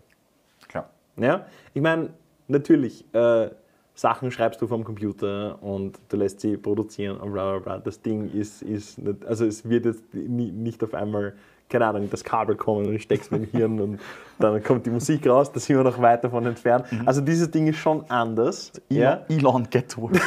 Klar. 0.67 0.89
Ja? 1.17 1.45
Ich 1.73 1.81
meine, 1.81 2.09
natürlich, 2.47 3.05
äh, 3.13 3.49
Sachen 3.93 4.31
schreibst 4.31 4.61
du 4.61 4.67
vom 4.67 4.83
Computer 4.85 5.61
und 5.61 5.99
du 6.07 6.17
lässt 6.17 6.39
sie 6.39 6.55
produzieren 6.55 7.17
und 7.17 7.33
bla 7.33 7.51
bla 7.51 7.59
bla. 7.59 7.77
Das 7.79 8.01
Ding 8.01 8.31
ist, 8.31 8.61
ist 8.61 8.97
nicht, 8.97 9.25
also 9.25 9.45
es 9.45 9.67
wird 9.67 9.85
jetzt 9.85 10.13
nie, 10.13 10.51
nicht 10.51 10.83
auf 10.83 10.93
einmal, 10.93 11.35
keine 11.69 11.85
Ahnung, 11.85 12.09
das 12.09 12.23
Kabel 12.23 12.55
kommen 12.55 12.87
und 12.87 12.95
ich 12.95 13.03
steck's 13.03 13.29
mit 13.31 13.43
dem 13.43 13.51
Hirn 13.51 13.79
und 13.79 13.99
dann 14.39 14.63
kommt 14.63 14.85
die 14.85 14.89
Musik 14.89 15.27
raus, 15.27 15.51
da 15.51 15.59
sind 15.59 15.77
wir 15.77 15.83
noch 15.83 16.01
weit 16.01 16.23
davon 16.23 16.45
entfernt. 16.45 16.85
Also 17.05 17.21
dieses 17.21 17.51
Ding 17.51 17.67
ist 17.67 17.77
schon 17.77 18.03
anders. 18.09 18.71
Ja? 18.89 19.25
Elon, 19.29 19.39
Elon 19.39 19.69
get 19.69 19.89
to 19.89 20.01
work. 20.03 20.19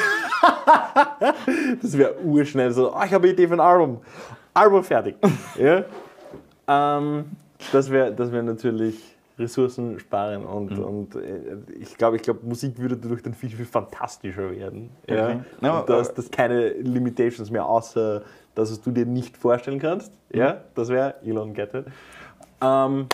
Das 1.81 1.97
wäre 1.97 2.21
urschnell 2.23 2.73
so, 2.73 2.95
oh, 2.95 3.03
ich 3.05 3.13
habe 3.13 3.25
eine 3.25 3.33
Idee 3.33 3.47
für 3.47 3.55
ein 3.55 3.61
Album. 3.61 4.01
Album 4.55 4.85
fertig. 4.85 5.17
ja? 5.59 5.85
ähm, 6.69 7.25
das 7.73 7.91
wäre 7.91 8.13
das 8.13 8.33
wär 8.33 8.43
natürlich 8.43 9.12
Ressourcen 9.43 9.99
sparen 9.99 10.45
und, 10.45 10.79
und 10.79 11.15
äh, 11.17 11.57
ich 11.79 11.97
glaube, 11.97 12.17
ich 12.17 12.23
glaub, 12.23 12.43
Musik 12.43 12.79
würde 12.79 12.97
dadurch 12.97 13.23
dann 13.23 13.35
viel, 13.35 13.51
viel 13.51 13.67
fantastischer 13.67 14.51
werden. 14.51 14.91
Ja? 15.09 15.27
Okay. 15.27 15.41
Ja, 15.61 15.81
und 15.81 15.89
du 15.89 15.95
hast 15.95 16.15
das 16.15 16.31
keine 16.31 16.71
Limitations 16.71 17.51
mehr, 17.51 17.67
außer 17.67 18.23
dass 18.55 18.71
es 18.71 18.81
du 18.81 18.91
dir 18.91 19.07
nicht 19.07 19.37
vorstellen 19.37 19.79
kannst. 19.79 20.13
Ja, 20.33 20.63
das 20.75 20.89
wäre 20.89 21.15
Elon 21.25 21.55
Get 21.55 21.75
It. 21.75 21.87
Ähm, 22.61 23.07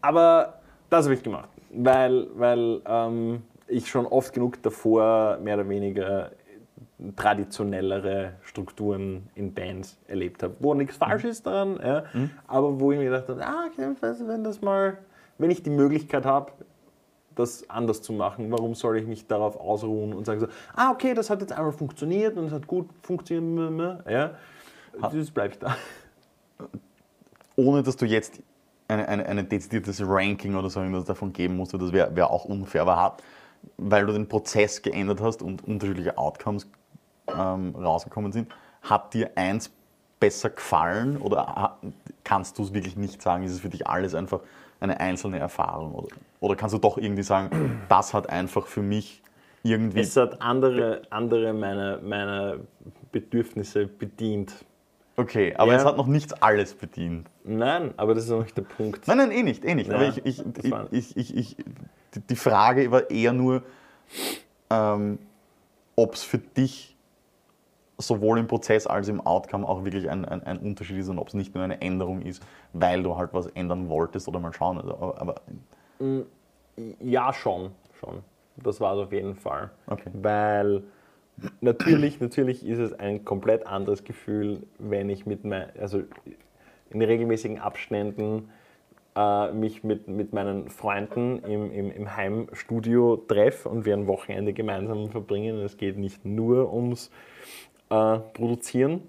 aber 0.00 0.54
das 0.88 1.04
habe 1.04 1.14
ich 1.14 1.22
gemacht, 1.22 1.48
weil, 1.72 2.26
weil 2.34 2.80
ähm, 2.86 3.42
ich 3.68 3.88
schon 3.88 4.06
oft 4.06 4.32
genug 4.32 4.62
davor 4.62 5.38
mehr 5.42 5.54
oder 5.54 5.68
weniger 5.68 6.30
traditionellere 7.16 8.32
Strukturen 8.42 9.28
in 9.34 9.54
Bands 9.54 9.98
erlebt 10.06 10.42
habe, 10.42 10.54
wo 10.58 10.74
nichts 10.74 10.96
falsch 10.96 11.24
ist 11.24 11.46
daran, 11.46 11.78
ja, 11.82 12.04
aber 12.46 12.78
wo 12.78 12.92
ich 12.92 12.98
mir 12.98 13.06
gedacht 13.06 13.28
habe, 13.28 13.42
ah, 13.44 13.66
okay, 13.70 13.94
wenn 14.26 14.44
das 14.44 14.60
mal, 14.60 14.98
wenn 15.40 15.50
ich 15.50 15.62
die 15.62 15.70
Möglichkeit 15.70 16.26
habe, 16.26 16.52
das 17.34 17.68
anders 17.70 18.02
zu 18.02 18.12
machen, 18.12 18.50
warum 18.50 18.74
soll 18.74 18.98
ich 18.98 19.06
mich 19.06 19.26
darauf 19.26 19.58
ausruhen 19.58 20.12
und 20.12 20.26
sagen 20.26 20.40
so, 20.40 20.48
ah, 20.74 20.90
okay, 20.90 21.14
das 21.14 21.30
hat 21.30 21.40
jetzt 21.40 21.52
einmal 21.52 21.72
funktioniert 21.72 22.36
und 22.36 22.46
es 22.46 22.52
hat 22.52 22.66
gut 22.66 22.88
funktioniert, 23.02 24.04
ja, 24.08 24.34
das 25.00 25.30
bleibt 25.30 25.62
da. 25.62 25.76
Ohne 27.56 27.82
dass 27.82 27.96
du 27.96 28.04
jetzt 28.04 28.42
ein 28.88 29.00
eine, 29.06 29.24
eine 29.26 29.44
dezidiertes 29.44 30.02
Ranking 30.04 30.56
oder 30.56 30.68
so 30.68 30.80
irgendwas 30.80 31.04
davon 31.04 31.32
geben 31.32 31.56
musst, 31.56 31.72
das 31.72 31.92
wäre 31.92 32.14
wär 32.14 32.30
auch 32.30 32.44
unfair, 32.44 32.82
aber 32.82 33.00
hat, 33.00 33.22
weil 33.76 34.06
du 34.06 34.12
den 34.12 34.28
Prozess 34.28 34.82
geändert 34.82 35.20
hast 35.20 35.42
und 35.42 35.64
unterschiedliche 35.66 36.18
Outcomes 36.18 36.68
ähm, 37.28 37.74
rausgekommen 37.76 38.32
sind, 38.32 38.52
hat 38.82 39.14
dir 39.14 39.30
eins 39.36 39.70
besser 40.18 40.50
gefallen 40.50 41.16
oder 41.16 41.78
kannst 42.24 42.58
du 42.58 42.62
es 42.62 42.74
wirklich 42.74 42.96
nicht 42.96 43.22
sagen? 43.22 43.44
Ist 43.44 43.52
es 43.52 43.60
für 43.60 43.70
dich 43.70 43.86
alles 43.86 44.14
einfach 44.14 44.40
eine 44.80 44.98
einzelne 45.00 45.38
Erfahrung? 45.38 45.94
Oder, 45.94 46.08
oder 46.40 46.56
kannst 46.56 46.74
du 46.74 46.78
doch 46.78 46.98
irgendwie 46.98 47.22
sagen, 47.22 47.80
das 47.88 48.12
hat 48.14 48.28
einfach 48.28 48.66
für 48.66 48.82
mich 48.82 49.22
irgendwie. 49.62 50.00
Es 50.00 50.16
hat 50.16 50.40
andere, 50.40 51.02
andere 51.10 51.52
meine, 51.52 52.00
meine 52.02 52.60
Bedürfnisse 53.12 53.86
bedient. 53.86 54.64
Okay, 55.16 55.54
aber 55.56 55.72
Ja. 55.72 55.78
es 55.78 55.84
hat 55.84 55.96
noch 55.98 56.06
nicht 56.06 56.42
alles 56.42 56.72
bedient. 56.74 57.28
Nein, 57.44 57.92
aber 57.98 58.14
das 58.14 58.24
ist 58.24 58.30
noch 58.30 58.42
nicht 58.42 58.56
der 58.56 58.62
Punkt. 58.62 59.06
Nein, 59.06 59.18
nein, 59.18 59.30
eh 59.32 59.42
nicht, 59.42 59.64
eh 59.64 59.74
nicht. 59.74 59.90
Ja, 59.90 59.96
aber 59.96 60.08
ich, 60.08 60.24
ich, 60.24 60.42
ich, 60.92 61.16
ich, 61.16 61.36
ich, 61.36 61.56
die 62.28 62.36
Frage 62.36 62.90
war 62.90 63.10
eher 63.10 63.34
nur, 63.34 63.62
ähm, 64.70 65.18
ob 65.96 66.14
es 66.14 66.22
für 66.22 66.38
dich 66.38 66.96
sowohl 68.06 68.38
im 68.38 68.46
Prozess 68.46 68.86
als 68.86 69.08
im 69.08 69.20
Outcome 69.20 69.68
auch 69.68 69.84
wirklich 69.84 70.08
ein, 70.08 70.24
ein, 70.24 70.42
ein 70.42 70.58
Unterschied 70.58 70.98
ist 70.98 71.08
und 71.08 71.18
ob 71.18 71.28
es 71.28 71.34
nicht 71.34 71.54
nur 71.54 71.64
eine 71.64 71.80
Änderung 71.80 72.22
ist, 72.22 72.42
weil 72.72 73.02
du 73.02 73.16
halt 73.16 73.32
was 73.32 73.46
ändern 73.48 73.88
wolltest 73.88 74.28
oder 74.28 74.40
mal 74.40 74.52
schauen. 74.52 74.78
Also, 74.78 74.94
aber, 74.94 75.20
aber 75.20 75.34
Ja, 77.00 77.32
schon, 77.32 77.70
schon. 77.98 78.22
Das 78.56 78.80
war 78.80 78.94
es 78.94 79.06
auf 79.06 79.12
jeden 79.12 79.34
Fall. 79.34 79.70
Okay. 79.86 80.10
Weil 80.12 80.82
natürlich, 81.60 82.20
natürlich 82.20 82.66
ist 82.66 82.78
es 82.78 82.92
ein 82.92 83.24
komplett 83.24 83.66
anderes 83.66 84.04
Gefühl, 84.04 84.62
wenn 84.78 85.08
ich 85.08 85.26
mit 85.26 85.44
mein, 85.44 85.68
also 85.78 86.02
in 86.90 87.02
regelmäßigen 87.02 87.58
Abständen 87.58 88.50
äh, 89.16 89.52
mich 89.52 89.84
mit, 89.84 90.08
mit 90.08 90.32
meinen 90.32 90.68
Freunden 90.68 91.40
im, 91.40 91.70
im, 91.72 91.90
im 91.90 92.16
Heimstudio 92.16 93.16
treffe 93.16 93.68
und 93.68 93.84
wir 93.84 93.94
ein 93.94 94.06
Wochenende 94.06 94.52
gemeinsam 94.52 95.10
verbringen. 95.10 95.58
Es 95.60 95.76
geht 95.76 95.98
nicht 95.98 96.24
nur 96.24 96.72
ums 96.72 97.10
äh, 97.90 98.18
Produzieren 98.34 99.02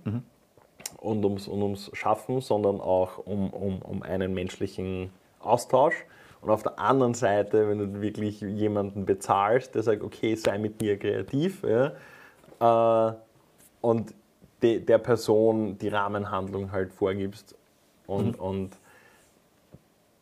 und 0.97 1.23
ums, 1.23 1.47
und 1.47 1.61
ums 1.61 1.89
Schaffen, 1.93 2.41
sondern 2.41 2.79
auch 2.79 3.17
um, 3.19 3.49
um, 3.51 3.81
um 3.81 4.03
einen 4.03 4.33
menschlichen 4.33 5.11
Austausch. 5.39 5.95
Und 6.41 6.49
auf 6.49 6.63
der 6.63 6.79
anderen 6.79 7.13
Seite, 7.13 7.69
wenn 7.69 7.77
du 7.77 8.01
wirklich 8.01 8.41
jemanden 8.41 9.05
bezahlst, 9.05 9.75
der 9.75 9.83
sagt, 9.83 10.01
okay, 10.01 10.35
sei 10.35 10.57
mit 10.57 10.81
mir 10.81 10.97
kreativ, 10.97 11.63
ja, 11.63 11.93
äh, 13.09 13.13
und 13.81 14.13
de, 14.61 14.79
der 14.79 14.97
Person 14.97 15.77
die 15.77 15.87
Rahmenhandlung 15.87 16.71
halt 16.71 16.93
vorgibst 16.93 17.55
und, 18.07 18.39
und 18.39 18.77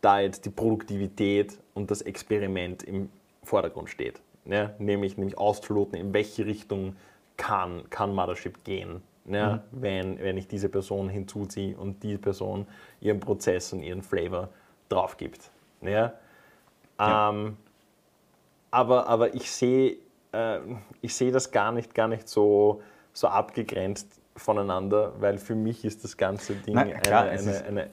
da 0.02 0.20
jetzt 0.22 0.46
die 0.46 0.50
Produktivität 0.50 1.58
und 1.74 1.92
das 1.92 2.02
Experiment 2.02 2.84
im 2.84 3.10
Vordergrund 3.44 3.90
steht. 3.90 4.22
Ja, 4.46 4.72
nämlich, 4.80 5.18
nämlich 5.18 5.38
auszuloten, 5.38 6.00
in 6.00 6.14
welche 6.14 6.46
Richtung 6.46 6.96
kann, 7.40 7.90
kann 7.90 8.14
Mothership 8.14 8.64
gehen, 8.64 9.02
ja, 9.26 9.64
wenn, 9.72 10.20
wenn 10.20 10.38
ich 10.38 10.48
diese 10.48 10.70
Person 10.70 11.10
hinzuziehe 11.10 11.76
und 11.76 12.04
die 12.04 12.18
Person 12.18 12.68
ihren 13.02 13.20
Prozess 13.20 13.74
und 13.74 13.82
ihren 13.82 14.04
Flavor 14.04 14.50
drauf 14.90 15.18
gibt. 15.18 15.50
Ja. 15.82 16.14
Ja. 17.00 17.30
Ähm, 17.30 17.58
aber, 18.72 19.08
aber 19.08 19.34
ich 19.34 19.50
sehe 19.52 19.98
äh, 20.32 20.60
ich 21.02 21.16
sehe 21.16 21.32
das 21.32 21.52
gar 21.52 21.72
nicht, 21.72 21.96
gar 21.96 22.08
nicht 22.08 22.28
so, 22.28 22.82
so 23.14 23.28
abgegrenzt 23.28 24.08
voneinander, 24.36 25.14
weil 25.20 25.38
für 25.38 25.56
mich 25.56 25.84
ist 25.86 26.04
das 26.04 26.16
ganze 26.18 26.54
Ding 26.56 26.76
Nein, 26.76 27.00
klar, 27.02 27.24
eine, 27.24 27.40
eine, 27.40 27.64
eine 27.66 27.90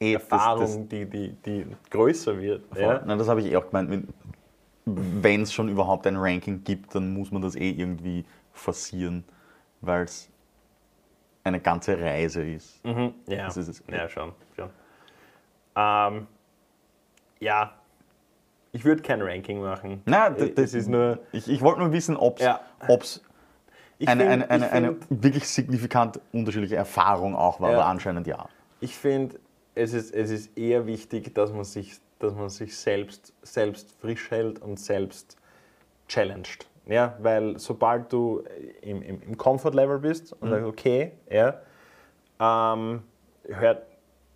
eh, 0.00 0.14
das- 0.14 0.22
Erfahrung, 0.22 0.60
das- 0.60 0.88
die, 0.88 1.04
die, 1.06 1.32
die 1.44 1.66
größer 1.90 2.38
wird. 2.38 2.62
Ja? 2.76 3.02
Nein, 3.04 3.18
das 3.18 3.28
habe 3.28 3.40
ich 3.40 3.46
eh 3.52 3.56
auch 3.56 3.66
gemeint. 3.70 4.08
Wenn 4.84 5.42
es 5.42 5.52
schon 5.52 5.68
überhaupt 5.68 6.06
ein 6.06 6.16
Ranking 6.16 6.64
gibt, 6.64 6.94
dann 6.94 7.12
muss 7.14 7.30
man 7.30 7.42
das 7.42 7.54
eh 7.54 7.70
irgendwie 7.70 8.24
forcieren, 8.52 9.24
weil 9.80 10.04
es 10.04 10.28
eine 11.44 11.60
ganze 11.60 11.98
Reise 11.98 12.42
ist. 12.48 12.84
Mhm, 12.84 13.14
ja. 13.26 13.46
Das 13.46 13.56
ist 13.56 13.68
es. 13.68 13.82
ja, 13.90 14.08
schon. 14.08 14.32
schon. 14.56 14.70
Ähm, 15.76 16.26
ja, 17.40 17.72
ich 18.72 18.84
würde 18.84 19.02
kein 19.02 19.22
Ranking 19.22 19.60
machen. 19.60 20.02
Nein, 20.04 20.36
Äh, 20.36 20.50
das, 20.50 20.66
es 20.66 20.74
ist 20.74 20.88
nur. 20.88 21.18
Ich, 21.32 21.48
ich 21.48 21.60
wollte 21.62 21.80
nur 21.80 21.92
wissen, 21.92 22.16
ob 22.16 22.38
es 22.38 22.44
Ja. 22.44 22.60
Ich 23.98 24.08
eine, 24.08 24.22
find- 24.22 24.32
eine, 24.32 24.50
eine, 24.50 24.70
eine 24.72 24.88
find- 24.94 25.22
wirklich 25.22 25.46
signifikant 25.48 26.20
unterschiedliche 26.32 26.76
Erfahrung 26.76 27.34
auch 27.36 27.60
war, 27.60 27.70
Ja. 27.72 27.78
aber 27.78 27.86
anscheinend 27.86 28.26
ja. 28.26 28.48
Ich 28.80 28.96
finde, 28.96 29.38
es 29.74 29.92
ist, 29.92 30.14
es 30.14 30.30
ist 30.30 30.56
eher 30.56 30.86
wichtig, 30.86 31.34
dass 31.34 31.52
man 31.52 31.64
sich, 31.64 31.98
dass 32.18 32.34
man 32.34 32.48
sich 32.48 32.76
selbst, 32.76 33.34
selbst 33.42 33.92
frisch 34.00 34.30
hält 34.30 34.60
und 34.62 34.78
selbst 34.80 35.36
challenged. 36.08 36.66
Ja, 36.90 37.16
weil 37.20 37.56
sobald 37.58 38.12
du 38.12 38.42
im, 38.82 39.00
im, 39.00 39.22
im 39.22 39.38
Comfort-Level 39.38 40.00
bist 40.00 40.32
und 40.40 40.50
sagst, 40.50 40.66
okay, 40.66 41.12
ja, 41.30 41.60
ähm, 42.40 43.04
hört 43.44 43.86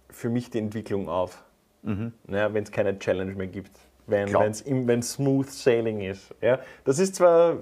für 0.08 0.30
mich 0.30 0.50
die 0.50 0.58
Entwicklung 0.58 1.08
auf. 1.08 1.42
Ja, 2.28 2.54
wenn 2.54 2.62
es 2.62 2.70
keine 2.70 2.96
Challenge 2.98 3.34
mehr 3.34 3.48
gibt. 3.48 3.72
Wenn 4.06 4.28
es 4.28 4.64
wenn 4.66 5.02
smooth 5.02 5.50
sailing 5.50 6.00
ist. 6.02 6.32
Ja. 6.40 6.60
Das 6.84 6.98
ist 7.00 7.16
zwar 7.16 7.58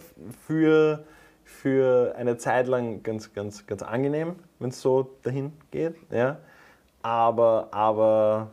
für, 0.46 1.04
für 1.42 2.14
eine 2.16 2.36
Zeit 2.36 2.66
lang 2.66 3.02
ganz, 3.02 3.32
ganz, 3.32 3.66
ganz 3.66 3.82
angenehm, 3.82 4.36
wenn 4.58 4.68
es 4.70 4.80
so 4.80 5.16
dahin 5.22 5.52
geht, 5.70 5.96
ja. 6.10 6.38
aber, 7.02 7.68
aber 7.70 8.50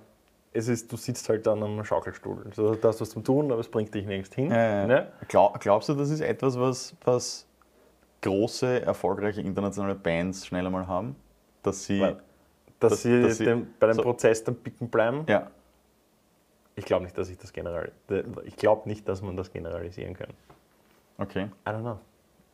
es 0.53 0.67
ist, 0.67 0.91
du 0.91 0.97
sitzt 0.97 1.27
halt 1.29 1.45
dann 1.45 1.62
am 1.63 1.83
Schaukelstuhl. 1.85 2.43
Also, 2.47 2.75
du 2.75 2.88
hast 2.88 2.99
was 3.01 3.09
zum 3.12 3.23
Tun, 3.23 3.51
aber 3.51 3.62
es 3.62 3.69
bringt 3.69 3.93
dich 3.93 4.05
nirgends 4.05 4.33
hin. 4.33 4.51
Äh, 4.51 4.88
Ne? 4.88 5.12
glaub, 5.27 5.59
glaubst 5.59 5.89
du, 5.89 5.93
das 5.93 6.09
ist 6.09 6.21
etwas, 6.21 6.59
was, 6.59 6.95
was 7.03 7.45
große, 8.21 8.81
erfolgreiche 8.81 9.41
internationale 9.41 9.95
Bands 9.95 10.45
schnell 10.47 10.65
einmal 10.65 10.88
haben? 10.88 11.15
Dass 11.63 11.85
sie. 11.85 12.01
Weil- 12.01 12.17
Dass, 12.79 12.91
dass- 12.93 13.01
sie, 13.03 13.21
dass 13.21 13.38
sie 13.38 13.45
dem, 13.45 13.73
bei 13.79 13.88
dem 13.88 13.95
so- 13.97 14.01
Prozess 14.03 14.43
dann 14.43 14.55
picken 14.55 14.89
bleiben. 14.89 15.25
ja, 15.27 15.51
Ich 16.75 16.85
glaube 16.85 17.03
nicht, 17.03 17.17
dass 17.17 17.29
ich 17.29 17.38
das 17.38 17.51
general, 17.51 17.91
ich 18.45 18.55
glaube 18.55 18.88
nicht, 18.88 19.07
dass 19.09 19.21
man 19.21 19.35
das 19.35 19.51
generalisieren 19.51 20.13
kann. 20.15 20.29
okay. 21.17 21.49
I 21.67 21.69
don't 21.71 21.81
know. 21.81 21.99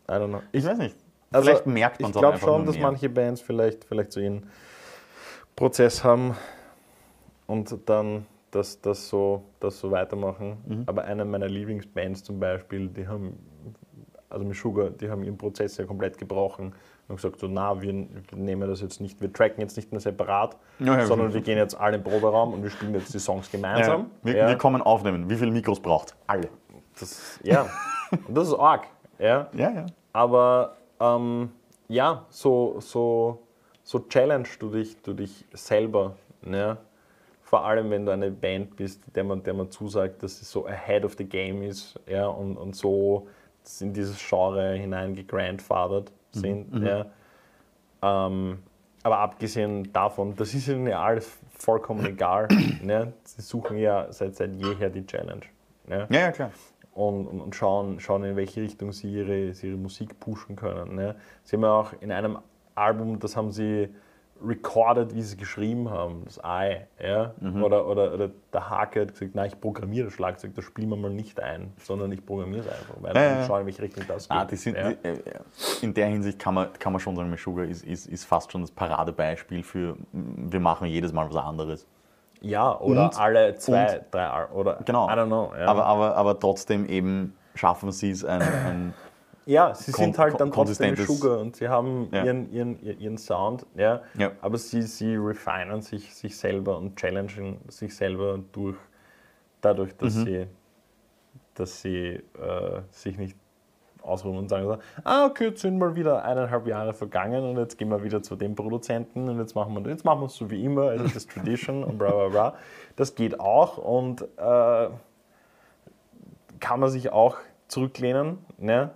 I 0.09 0.13
don't 0.13 0.27
know. 0.29 0.41
Ich 0.51 0.65
weiß 0.65 0.77
nicht. 0.79 0.95
Also, 1.31 1.45
Vielleicht 1.49 1.65
merkt 1.67 2.01
man 2.01 2.09
Ich 2.09 2.13
es 2.13 2.17
auch 2.17 2.21
glaube 2.21 2.33
einfach 2.35 2.47
schon, 2.47 2.65
dass 2.65 2.77
manche 2.79 3.07
Bands 3.09 3.41
vielleicht, 3.41 3.85
vielleicht 3.85 4.11
so 4.11 4.19
ihren 4.19 4.49
Prozess 5.55 6.03
haben 6.03 6.35
und 7.47 7.75
dann 7.89 8.25
das, 8.51 8.79
das, 8.81 9.09
so, 9.09 9.43
das 9.59 9.79
so 9.79 9.91
weitermachen. 9.91 10.57
Mhm. 10.65 10.83
Aber 10.85 11.03
eine 11.03 11.25
meiner 11.25 11.47
Lieblingsbands 11.47 12.23
zum 12.23 12.39
Beispiel, 12.39 12.87
die 12.87 13.07
haben, 13.07 13.37
also 14.29 14.45
mit 14.45 14.55
Sugar, 14.55 14.89
die 14.91 15.09
haben 15.09 15.23
ihren 15.23 15.37
Prozess 15.37 15.77
ja 15.77 15.85
komplett 15.85 16.17
gebrochen 16.17 16.73
und 17.07 17.17
gesagt, 17.17 17.39
so, 17.39 17.47
na, 17.47 17.79
wir, 17.81 17.93
wir 17.93 18.37
nehmen 18.37 18.67
das 18.69 18.81
jetzt 18.81 18.99
nicht, 19.01 19.19
wir 19.21 19.31
tracken 19.31 19.59
jetzt 19.61 19.75
nicht 19.75 19.91
mehr 19.91 19.99
separat, 20.01 20.57
Ja, 20.79 20.97
ja. 20.99 21.05
sondern 21.05 21.33
wir 21.33 21.41
gehen 21.41 21.57
jetzt 21.57 21.75
alle 21.79 21.97
im 21.97 22.03
Proberaum 22.03 22.53
und 22.53 22.63
wir 22.63 22.69
spielen 22.69 22.93
jetzt 22.95 23.13
die 23.13 23.19
Songs 23.19 23.51
Ja, 23.51 23.57
gemeinsam. 23.59 24.09
wir, 24.23 24.35
Ja. 24.35 24.47
wir 24.47 24.57
kommen 24.57 24.81
aufnehmen. 24.81 25.29
Wie 25.29 25.35
viele 25.35 25.51
Mikros 25.51 25.79
braucht? 25.79 26.15
Alle. 26.25 26.47
Das, 26.99 27.39
ja, 27.43 27.67
und 28.27 28.35
das 28.37 28.47
ist 28.47 28.53
arg. 28.55 28.87
Ja. 29.19 29.49
Ja, 29.53 29.69
ja. 29.71 29.85
Aber 30.13 30.77
ähm, 30.99 31.51
ja, 31.89 32.25
so, 32.29 32.77
so, 32.79 33.39
so 33.83 33.99
challenge 34.07 34.47
du 34.59 34.69
dich, 34.69 34.99
du 35.01 35.13
dich 35.13 35.45
selber. 35.53 36.15
Ne? 36.41 36.77
Vor 37.45 37.63
allem, 37.63 37.91
wenn 37.91 38.07
du 38.07 38.11
eine 38.11 38.31
Band 38.31 38.75
bist, 38.75 39.03
der 39.15 39.23
man, 39.23 39.43
der 39.43 39.53
man 39.53 39.69
zusagt, 39.69 40.23
dass 40.23 40.39
sie 40.39 40.45
so 40.45 40.65
ahead 40.65 41.05
of 41.05 41.13
the 41.15 41.25
game 41.25 41.61
ist 41.61 41.99
ja? 42.07 42.25
und, 42.25 42.57
und 42.57 42.75
so 42.75 43.27
in 43.81 43.93
dieses 43.93 44.17
Genre 44.17 44.73
hineingegrandfathert 44.73 46.11
sind. 46.31 46.83
Ja? 46.83 47.05
Ähm, 48.01 48.63
aber 49.03 49.19
abgesehen 49.19 49.93
davon, 49.93 50.35
das 50.35 50.55
ist 50.55 50.67
ihnen 50.69 50.87
ja 50.87 51.03
alles 51.03 51.37
vollkommen 51.51 52.03
egal. 52.07 52.47
ne? 52.81 53.13
Sie 53.23 53.43
suchen 53.43 53.77
ja 53.77 54.11
seit, 54.11 54.35
seit 54.35 54.55
jeher 54.55 54.89
die 54.89 55.05
Challenge. 55.05 55.45
Ne? 55.85 56.07
Ja, 56.09 56.19
ja, 56.19 56.31
klar. 56.31 56.49
und, 56.93 57.27
und, 57.27 57.41
und 57.41 57.55
schauen, 57.55 57.99
schauen, 57.99 58.23
in 58.23 58.35
welche 58.35 58.63
Richtung 58.63 58.91
sie 58.91 59.13
ihre, 59.13 59.53
sie 59.53 59.67
ihre 59.67 59.77
Musik 59.77 60.19
pushen 60.19 60.55
können. 60.55 60.95
Ne? 60.95 61.15
Sie 61.43 61.57
haben 61.57 61.63
ja 61.63 61.73
auch 61.73 61.93
in 62.01 62.11
einem 62.11 62.39
Album, 62.73 63.19
das 63.19 63.37
haben 63.37 63.51
sie 63.51 63.89
recorded, 64.43 65.15
wie 65.15 65.21
sie 65.21 65.33
es 65.33 65.37
geschrieben 65.37 65.89
haben, 65.89 66.23
das 66.25 66.37
I. 66.45 66.77
Ja? 67.01 67.33
Oder, 67.61 67.87
oder, 67.87 68.13
oder 68.13 68.29
der 68.53 68.69
Hake 68.69 69.01
hat 69.01 69.13
gesagt, 69.13 69.33
nein, 69.33 69.47
ich 69.47 69.59
programmiere 69.59 70.05
das 70.05 70.13
Schlagzeug, 70.13 70.53
das 70.55 70.65
spielen 70.65 70.89
wir 70.89 70.97
mal 70.97 71.09
nicht 71.11 71.39
ein, 71.39 71.71
sondern 71.79 72.11
ich 72.11 72.25
programmiere 72.25 72.61
es 72.61 72.67
einfach, 72.67 72.95
weil 73.01 73.15
Ja, 73.15 73.41
ich 73.41 73.47
schaue, 73.47 73.59
in 73.61 73.65
welche 73.65 73.81
Richtung 73.81 74.03
das 74.07 74.27
geht. 74.27 74.37
Ah, 74.37 74.45
die 74.45 74.55
sind, 74.55 74.77
ja? 74.77 74.91
die, 74.91 75.07
äh, 75.07 75.19
in 75.81 75.93
der 75.93 76.07
Hinsicht 76.07 76.37
kann 76.37 76.53
man, 76.53 76.73
kann 76.73 76.91
man 76.93 76.99
schon 76.99 77.15
sagen, 77.15 77.29
Meshuggah 77.29 77.63
ist, 77.63 77.83
ist, 77.85 78.07
ist 78.07 78.25
fast 78.25 78.51
schon 78.51 78.61
das 78.61 78.71
Paradebeispiel 78.71 79.63
für, 79.63 79.95
wir 80.11 80.59
machen 80.59 80.87
jedes 80.87 81.13
Mal 81.13 81.27
was 81.29 81.37
anderes. 81.37 81.87
ja, 82.41 82.77
oder 82.79 83.05
und- 83.05 83.19
alle 83.19 83.55
zwei, 83.55 84.01
drei, 84.11 84.27
Al- 84.27 84.47
oder 84.53 84.79
Genau. 84.85 85.07
I 85.07 85.11
don't 85.13 85.27
know. 85.27 85.53
Ja, 85.57 85.67
Aber, 85.67 85.85
aber, 85.85 86.15
aber 86.17 86.39
trotzdem 86.39 86.85
eben 86.87 87.35
schaffen 87.55 87.91
sie 87.91 88.11
es, 88.11 88.25
ein, 88.25 88.41
ein 88.41 88.93
Ja, 89.45 89.75
sie 89.75 89.91
sind 89.91 90.17
halt 90.17 90.39
dann 90.39 90.51
trotzdem 90.51 90.95
Sugar 90.95 91.39
und 91.39 91.55
sie 91.55 91.69
haben 91.69 92.09
Ja. 92.11 92.23
ihren, 92.23 92.51
ihren, 92.51 92.99
ihren 92.99 93.17
Sound, 93.17 93.65
ja, 93.75 94.01
Ja. 94.17 94.31
aber 94.41 94.57
sie, 94.57 94.81
sie 94.81 95.15
refinen 95.15 95.81
sich, 95.81 96.15
sich 96.15 96.35
selber 96.37 96.77
und 96.77 96.95
challengen 96.95 97.59
sich 97.67 97.95
selber 97.95 98.39
durch, 98.51 98.77
dadurch, 99.61 99.95
dass 99.97 100.15
Mhm. 100.15 100.23
sie, 100.23 100.47
dass 101.53 101.81
sie 101.81 102.23
äh, 102.39 102.81
sich 102.89 103.17
nicht 103.17 103.37
ausruhen 104.01 104.37
und 104.37 104.49
sagen 104.49 104.65
so, 104.65 104.77
ah, 105.03 105.25
okay, 105.25 105.45
jetzt 105.49 105.61
sind 105.61 105.77
mal 105.77 105.95
wieder 105.95 106.23
eineinhalb 106.23 106.67
Jahre 106.67 106.93
vergangen 106.93 107.43
und 107.43 107.57
jetzt 107.57 107.77
gehen 107.77 107.89
wir 107.89 108.03
wieder 108.03 108.21
zu 108.21 108.35
dem 108.35 108.55
Produzenten 108.55 109.29
und 109.29 109.39
jetzt 109.39 109.55
machen 109.55 109.73
wir 109.75 109.91
jetzt 109.91 110.05
machen 110.05 110.21
wir 110.21 110.25
es 110.27 110.35
so 110.35 110.49
wie 110.51 110.63
immer, 110.63 110.89
also 110.89 111.07
das 111.07 111.25
Tradition 111.27 111.83
und 111.83 111.97
bla 111.97 112.11
bla 112.11 112.27
bla. 112.29 112.55
Das 112.95 113.15
geht 113.15 113.39
auch 113.39 113.77
und 113.77 114.21
äh, 114.37 114.89
kann 116.59 116.79
man 116.79 116.89
sich 116.89 117.11
auch 117.11 117.37
zurücklehnen, 117.67 118.39
ne? 118.57 118.91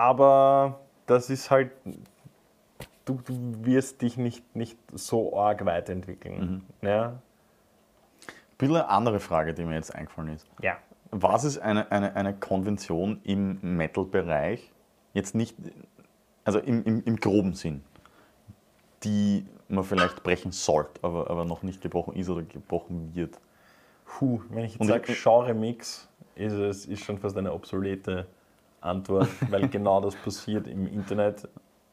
Aber 0.00 0.80
das 1.04 1.28
ist 1.28 1.50
halt, 1.50 1.72
du, 3.04 3.20
du 3.26 3.64
wirst 3.66 4.00
dich 4.00 4.16
nicht, 4.16 4.56
nicht 4.56 4.78
so 4.94 5.38
arg 5.38 5.66
weiterentwickeln. 5.66 6.64
Mhm. 6.80 6.88
Ein 6.88 7.18
bisschen 8.56 8.76
eine 8.76 8.88
andere 8.88 9.20
Frage, 9.20 9.52
die 9.52 9.64
mir 9.64 9.74
jetzt 9.74 9.94
eingefallen 9.94 10.34
ist. 10.34 10.46
Ja. 10.62 10.78
Was 11.10 11.44
ist 11.44 11.58
eine, 11.58 11.92
eine, 11.92 12.16
eine 12.16 12.32
Konvention 12.32 13.20
im 13.24 13.58
Metal-Bereich, 13.76 14.72
jetzt 15.12 15.34
nicht, 15.34 15.54
also 16.44 16.60
im, 16.60 16.82
im, 16.84 17.04
im 17.04 17.16
groben 17.16 17.52
Sinn, 17.52 17.84
die 19.02 19.44
man 19.68 19.84
vielleicht 19.84 20.22
brechen 20.22 20.52
sollte, 20.52 21.00
aber, 21.02 21.28
aber 21.28 21.44
noch 21.44 21.62
nicht 21.62 21.82
gebrochen 21.82 22.14
ist 22.14 22.30
oder 22.30 22.42
gebrochen 22.42 23.14
wird? 23.14 23.38
Puh, 24.06 24.40
wenn 24.48 24.64
ich 24.64 24.76
jetzt 24.76 24.88
sage 24.88 25.12
Genre-Mix, 25.12 26.08
ist 26.36 26.52
es 26.54 26.86
ist 26.86 27.04
schon 27.04 27.18
fast 27.18 27.36
eine 27.36 27.52
obsolete 27.52 28.26
Antwort, 28.80 29.28
weil 29.50 29.68
genau 29.68 30.00
das 30.00 30.16
passiert 30.16 30.66
im 30.66 30.86
Internet. 30.86 31.48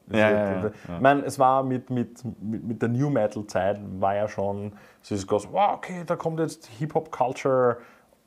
Ja, 0.09 0.31
ja, 0.31 0.61
ja. 0.61 0.67
Ich 0.67 1.01
meine, 1.01 1.25
es 1.25 1.37
war 1.37 1.63
mit, 1.63 1.89
mit, 1.89 2.23
mit, 2.41 2.63
mit 2.63 2.81
der 2.81 2.89
New 2.89 3.09
Metal-Zeit, 3.09 3.79
war 3.99 4.15
ja 4.15 4.27
schon 4.27 4.71
so 5.01 5.15
ist 5.15 5.27
groß, 5.27 5.51
wow, 5.51 5.73
okay, 5.75 6.03
da 6.05 6.15
kommt 6.15 6.39
jetzt 6.39 6.67
Hip-Hop-Culture 6.79 7.77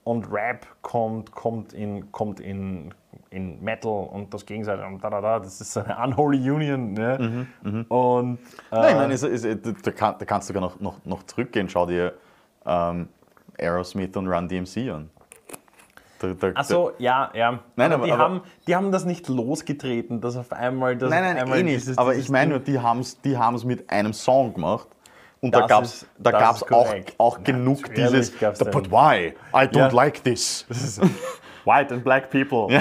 und 0.05 0.31
Rap 0.31 0.67
kommt, 0.83 1.33
kommt, 1.33 1.73
in, 1.73 2.11
kommt 2.13 2.41
in, 2.41 2.93
in 3.31 3.63
Metal 3.63 3.91
und 3.91 4.33
das 4.35 4.45
Gegenseite 4.45 4.85
und 4.85 5.03
da, 5.03 5.09
da, 5.09 5.21
da, 5.21 5.39
das 5.39 5.61
ist 5.61 5.77
eine 5.77 5.97
Unholy 6.05 6.51
Union. 6.51 6.93
Ne? 6.93 7.47
Und 7.89 8.39
äh, 8.71 8.75
Nein, 8.75 8.91
ich 8.91 8.97
meine, 8.97 9.15
es, 9.15 9.23
es, 9.23 9.43
da, 9.83 9.91
kann, 9.93 10.17
da 10.19 10.25
kannst 10.25 10.49
du 10.49 10.53
sogar 10.53 10.69
noch, 10.69 10.81
noch, 10.81 11.05
noch 11.05 11.23
zurückgehen. 11.23 11.69
Schau 11.69 11.87
dir 11.87 12.15
ähm, 12.67 13.09
Aerosmith 13.59 14.17
und 14.17 14.27
Run 14.27 14.49
DMC 14.49 14.91
an. 14.91 15.11
Da, 16.21 16.35
da, 16.35 16.51
Ach 16.55 16.65
so, 16.65 16.93
ja, 16.99 17.31
ja. 17.35 17.59
Nein, 17.77 17.93
aber- 17.95 18.05
die, 18.05 18.13
aber- 18.13 18.23
haben, 18.23 18.41
die 18.67 18.77
haben 18.77 18.93
das 18.93 19.07
nicht 19.07 19.27
losgetreten, 19.29 20.21
dass 20.21 20.37
auf 20.37 20.53
einmal 20.53 20.95
das. 20.97 21.09
Nein, 21.09 21.23
nein, 21.25 21.39
einmal 21.39 21.59
eh 21.59 21.63
nicht. 21.63 21.77
dieses- 21.81 21.97
aber 21.99 22.11
dieses 22.13 22.27
ich 22.27 22.31
meine 22.31 22.51
nur, 22.51 22.59
die 22.61 22.79
haben 22.79 23.01
es 23.01 23.19
die 23.23 23.39
haben's 23.39 23.65
mit 23.65 23.89
einem 23.91 24.13
Song 24.13 24.53
gemacht. 24.55 24.87
Und 25.41 25.55
da 25.55 25.61
Das 25.61 25.69
gab 25.71 25.85
es 25.85 26.07
da 26.19 26.31
gab's 26.33 26.63
auch, 26.71 26.95
auch 27.17 27.43
genug 27.43 27.81
Natürlich 27.89 28.33
dieses, 28.39 28.59
"The- 28.59 28.65
but 28.71 28.91
why? 28.91 29.35
I 29.55 29.65
don't 29.67 29.77
Ja. 29.79 29.89
like 29.89 30.23
this. 30.23 30.67
White 31.65 31.95
and 31.95 32.05
black 32.05 32.31
people. 32.31 32.69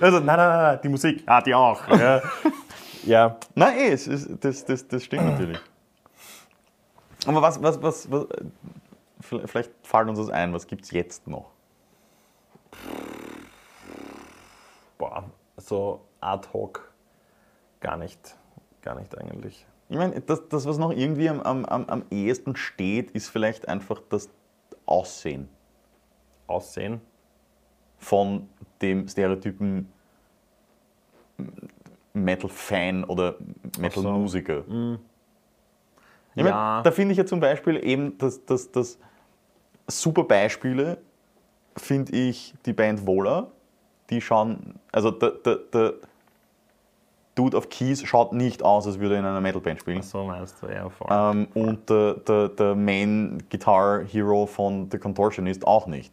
also, 0.00 0.18
nein, 0.20 0.26
nein, 0.26 0.36
nein, 0.36 0.58
nein, 0.62 0.78
die 0.82 0.88
Musik, 0.88 1.22
ah, 1.26 1.40
die 1.40 1.54
auch. 1.54 1.86
Ja, 1.88 2.20
ja. 3.04 3.36
Nein, 3.54 3.78
eh, 3.78 3.92
es 3.92 4.06
ist, 4.08 4.28
das, 4.40 4.64
das, 4.64 4.86
das 4.88 5.04
stimmt 5.04 5.24
natürlich. 5.26 5.58
Aber 7.26 7.40
was, 7.42 7.62
was, 7.62 7.80
was, 7.82 8.10
was, 8.10 8.26
vielleicht 9.24 9.72
fällt 9.82 10.08
uns 10.08 10.18
das 10.18 10.30
ein, 10.30 10.52
was 10.52 10.66
gibt 10.66 10.84
es 10.84 10.90
jetzt 10.90 11.26
noch? 11.26 11.54
boah, 14.98 15.24
so 15.56 16.00
ad 16.20 16.48
hoc 16.52 16.92
gar 17.80 17.96
nicht, 17.96 18.36
gar 18.82 18.94
nicht 18.98 19.16
eigentlich. 19.18 19.66
Ich 19.88 19.96
meine, 19.96 20.20
das, 20.20 20.48
das 20.48 20.66
was 20.66 20.78
noch 20.78 20.92
irgendwie 20.92 21.28
am, 21.28 21.40
am, 21.42 21.64
am 21.66 21.84
am 21.86 22.04
ehesten 22.10 22.56
steht, 22.56 23.10
ist 23.10 23.28
vielleicht 23.28 23.68
einfach 23.68 24.00
das 24.08 24.30
Aussehen 24.86 25.48
Aussehen. 26.46 27.00
von 27.98 28.48
dem 28.80 29.06
Stereotypen 29.08 29.92
Metal-Fan 32.12 33.04
oder 33.04 33.36
Metal-Musiker. 33.78 34.60
Ich 36.34 36.42
mein, 36.42 36.46
Ja. 36.46 36.82
Da 36.82 36.90
finde 36.90 37.12
ich 37.12 37.18
ja 37.18 37.26
zum 37.26 37.40
Beispiel 37.40 37.84
eben, 37.84 38.16
dass 38.18 38.44
das, 38.44 38.70
das 38.72 38.98
super 39.86 40.24
Beispiele, 40.24 40.98
finde 41.76 42.12
ich 42.12 42.54
die 42.66 42.72
Band 42.72 43.06
Vola. 43.06 43.48
Die 44.10 44.20
schauen, 44.20 44.78
also 44.92 45.10
der, 45.10 45.30
der, 45.30 45.56
der 45.72 45.94
Dude 47.34 47.56
auf 47.56 47.68
Keys 47.68 48.04
schaut 48.06 48.32
nicht 48.32 48.62
aus, 48.62 48.86
als 48.86 49.00
würde 49.00 49.14
er 49.16 49.20
in 49.20 49.26
einer 49.26 49.40
Metal-Band 49.40 49.80
spielen. 49.80 50.02
So 50.02 50.24
meinst 50.24 50.62
du, 50.62 50.68
ja, 50.68 50.88
voll. 50.88 51.08
Ähm, 51.10 51.48
und 51.54 51.88
der, 51.90 52.14
der, 52.14 52.48
der 52.50 52.74
Main 52.74 53.42
Guitar 53.50 54.04
Hero 54.04 54.46
von 54.46 54.88
The 54.90 54.98
Contortionist 54.98 55.66
auch 55.66 55.86
nicht. 55.86 56.12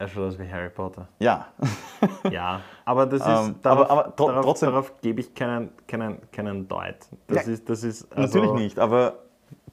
Er 0.00 0.06
schaut 0.08 0.24
aus 0.28 0.38
wie 0.38 0.48
Harry 0.50 0.68
Potter. 0.70 1.08
Ja. 1.18 1.46
Ja, 2.30 2.60
aber 2.84 3.06
das 3.06 3.20
ist, 3.22 3.26
Ähm, 3.26 3.56
darauf, 3.60 3.90
aber- 3.90 4.04
aber 4.06 4.16
tro- 4.16 4.28
darauf, 4.28 4.44
trotzdem- 4.44 4.68
darauf 4.70 5.00
gebe 5.00 5.20
ich 5.20 5.34
keinen, 5.34 5.70
keinen, 5.88 6.18
keinen 6.30 6.68
Deut. 6.68 6.94
Das 7.26 7.46
Ja, 7.46 7.52
ist, 7.52 7.68
das 7.68 7.82
ist 7.82 8.06
also, 8.12 8.38
Natürlich 8.38 8.52
nicht, 8.60 8.78
aber 8.78 9.14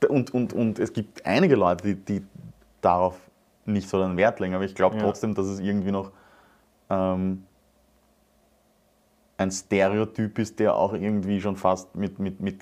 und, 0.09 0.33
und, 0.33 0.51
und 0.53 0.79
es 0.79 0.91
gibt 0.91 1.23
einige 1.25 1.55
Leute, 1.55 1.93
die, 1.93 2.19
die 2.19 2.25
darauf 2.85 3.17
nicht 3.65 3.89
so 3.89 4.01
einen 4.01 4.15
Wert 4.17 4.39
legen, 4.39 4.53
aber 4.53 4.63
ich 4.63 4.75
glaube 4.75 4.95
Ja. 4.97 5.01
trotzdem, 5.03 5.33
dass 5.33 5.47
es 5.47 5.59
irgendwie 5.59 5.91
noch 5.91 6.11
ähm, 6.89 7.43
ein 9.37 9.51
Stereotyp 9.51 10.39
ist, 10.39 10.59
der 10.59 10.75
auch 10.75 10.93
irgendwie 10.93 11.41
schon 11.41 11.57
fast 11.57 11.95
mit, 11.95 12.19
mit, 12.19 12.39
mit 12.39 12.59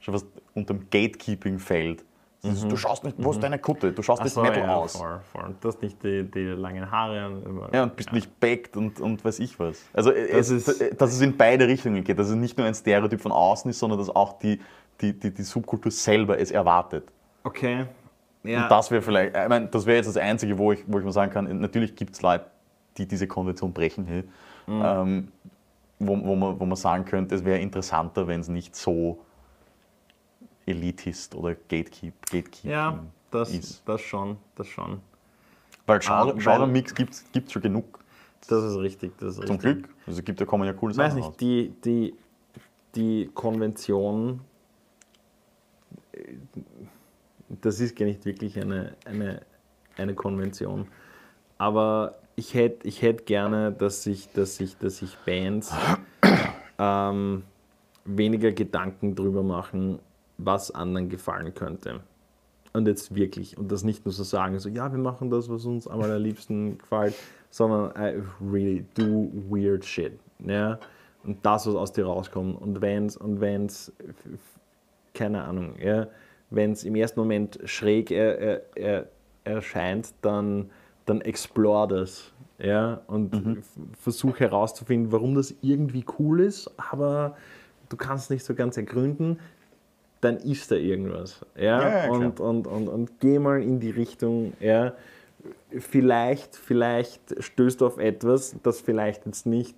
schon 0.00 0.14
fast 0.14 0.26
unterm 0.54 0.80
Gatekeeping 0.90 1.58
fällt. 1.58 2.04
Ist, 2.42 2.64
Du 2.68 2.76
schaust 2.76 3.04
nicht, 3.04 3.16
wo 3.18 3.30
ist 3.30 3.40
deine 3.40 3.60
Kutte? 3.60 3.92
Du 3.92 4.02
schaust 4.02 4.20
Ach 4.20 4.24
nicht 4.24 4.32
so, 4.34 4.42
Metal 4.42 4.64
ja, 4.64 4.74
aus. 4.74 4.96
Voll, 4.96 5.20
voll. 5.30 5.54
Du 5.60 5.68
hast 5.68 5.80
nicht 5.80 6.02
die, 6.02 6.28
die 6.28 6.40
langen 6.46 6.90
Haare. 6.90 7.28
und- 7.28 7.72
Ja, 7.72 7.84
und 7.84 7.94
bist 7.94 8.12
nicht 8.12 8.40
backt 8.40 8.76
und, 8.76 8.98
und 8.98 9.24
weiß 9.24 9.38
ich 9.38 9.60
was. 9.60 9.80
Also, 9.92 10.10
Das 10.10 10.50
es, 10.50 10.66
ist- 10.66 11.00
dass 11.00 11.12
es 11.12 11.20
in 11.20 11.36
beide 11.36 11.68
Richtungen 11.68 12.02
geht. 12.02 12.18
Dass 12.18 12.28
es 12.30 12.34
nicht 12.34 12.58
nur 12.58 12.66
ein 12.66 12.74
Stereotyp 12.74 13.20
von 13.20 13.30
außen 13.30 13.70
ist, 13.70 13.78
sondern 13.78 14.00
dass 14.00 14.10
auch 14.10 14.40
die, 14.40 14.60
die, 15.00 15.16
die, 15.16 15.32
die 15.32 15.42
Subkultur 15.42 15.92
selber 15.92 16.36
es 16.40 16.50
erwartet. 16.50 17.12
Okay. 17.44 17.86
Ja. 18.44 18.64
Und 18.64 18.70
das 18.70 18.90
wäre 18.90 19.02
vielleicht, 19.02 19.36
ich 19.36 19.48
meine, 19.48 19.68
das 19.68 19.86
wäre 19.86 19.96
jetzt 19.98 20.06
das 20.08 20.16
Einzige, 20.16 20.58
wo 20.58 20.72
ich, 20.72 20.82
wo 20.86 20.98
ich 20.98 21.04
mal 21.04 21.12
sagen 21.12 21.32
kann, 21.32 21.60
natürlich 21.60 21.94
gibt 21.94 22.14
es 22.14 22.22
Leute, 22.22 22.46
die 22.98 23.06
diese 23.06 23.26
Konvention 23.26 23.72
brechen, 23.72 24.04
hey, 24.06 24.24
Mhm. 24.66 24.82
ähm, 24.84 25.28
wo, 25.98 26.16
wo, 26.24 26.34
man, 26.36 26.58
wo 26.60 26.64
man 26.66 26.76
sagen 26.76 27.04
könnte, 27.04 27.34
es 27.34 27.44
wäre 27.44 27.58
interessanter, 27.60 28.26
wenn 28.26 28.40
es 28.40 28.48
nicht 28.48 28.74
so 28.76 29.18
elitist 30.66 31.34
oder 31.34 31.54
gatekeep, 31.54 32.14
gatekeeping 32.30 32.70
ja, 32.70 32.98
das, 33.30 33.50
ist. 33.52 33.82
das 33.86 34.00
schon, 34.00 34.36
das 34.54 34.66
schon. 34.68 35.00
Weil 35.86 35.98
Genre- 35.98 36.34
weil- 36.34 36.38
Genre-Mix 36.38 36.94
gibt 36.94 37.12
es 37.34 37.52
schon 37.52 37.62
genug, 37.62 37.98
Das 38.48 38.62
ist 38.64 38.76
richtig. 38.78 39.16
Das 39.18 39.36
ist 39.38 39.46
zum 39.46 39.56
richtig. 39.56 39.60
Glück. 39.82 39.88
Also 40.06 40.22
gibt, 40.22 40.40
da 40.40 40.44
kommen 40.44 40.64
ja 40.64 40.72
coole 40.72 40.96
weiß 40.96 41.12
Sachen 41.12 41.22
raus. 41.22 41.30
nicht, 41.30 41.40
die, 41.40 41.72
die, 41.84 42.14
die 42.94 43.30
Konvention, 43.34 44.40
äh, 46.12 46.34
das 47.48 47.80
ist 47.80 47.96
gar 47.96 48.06
nicht 48.06 48.24
wirklich 48.24 48.58
eine, 48.58 48.94
eine, 49.04 49.42
eine 49.96 50.14
Konvention. 50.14 50.88
Aber 51.58 52.16
ich 52.36 52.54
hätte 52.54 52.86
ich 52.88 53.02
hätt 53.02 53.26
gerne, 53.26 53.72
dass 53.72 54.02
sich, 54.02 54.30
dass 54.32 54.56
sich, 54.56 54.76
dass 54.78 54.98
sich 54.98 55.16
Bands 55.26 55.72
ähm, 56.78 57.42
weniger 58.04 58.52
Gedanken 58.52 59.14
drüber 59.14 59.42
machen, 59.42 59.98
was 60.38 60.70
anderen 60.70 61.08
gefallen 61.08 61.54
könnte. 61.54 62.00
Und 62.72 62.88
jetzt 62.88 63.14
wirklich. 63.14 63.58
Und 63.58 63.70
das 63.70 63.84
nicht 63.84 64.04
nur 64.04 64.12
so 64.12 64.24
sagen, 64.24 64.58
so, 64.58 64.68
ja, 64.68 64.90
wir 64.90 64.98
machen 64.98 65.30
das, 65.30 65.48
was 65.50 65.66
uns 65.66 65.86
am 65.86 66.00
allerliebsten 66.00 66.78
gefällt, 66.78 67.14
sondern 67.50 67.90
I 67.96 68.22
really 68.40 68.86
do 68.94 69.30
weird 69.50 69.84
shit. 69.84 70.18
Ja? 70.38 70.78
Und 71.22 71.44
das, 71.44 71.66
was 71.66 71.74
aus 71.74 71.92
dir 71.92 72.06
rauskommt. 72.06 72.60
Und 72.60 72.80
wenn's, 72.80 73.16
und 73.16 73.40
wenn's, 73.40 73.92
keine 75.12 75.44
Ahnung, 75.44 75.74
ja, 75.78 76.06
wenn 76.54 76.72
es 76.72 76.84
im 76.84 76.94
ersten 76.94 77.20
Moment 77.20 77.58
schräg 77.64 78.10
er, 78.10 78.38
er, 78.38 78.62
er, 78.74 79.06
erscheint, 79.44 80.14
dann, 80.22 80.70
dann 81.06 81.20
explore 81.20 81.88
das. 81.88 82.32
Ja? 82.58 83.00
Und 83.08 83.34
f- 83.58 83.64
versuch 83.98 84.38
herauszufinden, 84.38 85.10
warum 85.10 85.34
das 85.34 85.54
irgendwie 85.62 86.04
cool 86.18 86.40
ist, 86.40 86.70
aber 86.76 87.36
du 87.88 87.96
kannst 87.96 88.30
nicht 88.30 88.44
so 88.44 88.54
ganz 88.54 88.76
ergründen 88.76 89.38
dann 90.20 90.36
ist 90.36 90.70
da 90.70 90.76
irgendwas. 90.76 91.44
Ja? 91.56 91.62
Ja, 91.82 92.04
ja, 92.06 92.10
und, 92.12 92.38
und, 92.38 92.66
und, 92.68 92.88
und 92.88 93.18
geh 93.18 93.40
mal 93.40 93.60
in 93.60 93.80
die 93.80 93.90
Richtung, 93.90 94.52
ja, 94.60 94.92
vielleicht, 95.76 96.54
vielleicht 96.54 97.42
stößt 97.42 97.80
du 97.80 97.86
auf 97.86 97.98
etwas, 97.98 98.54
das 98.62 98.80
vielleicht 98.80 99.26
jetzt 99.26 99.46
nicht 99.46 99.74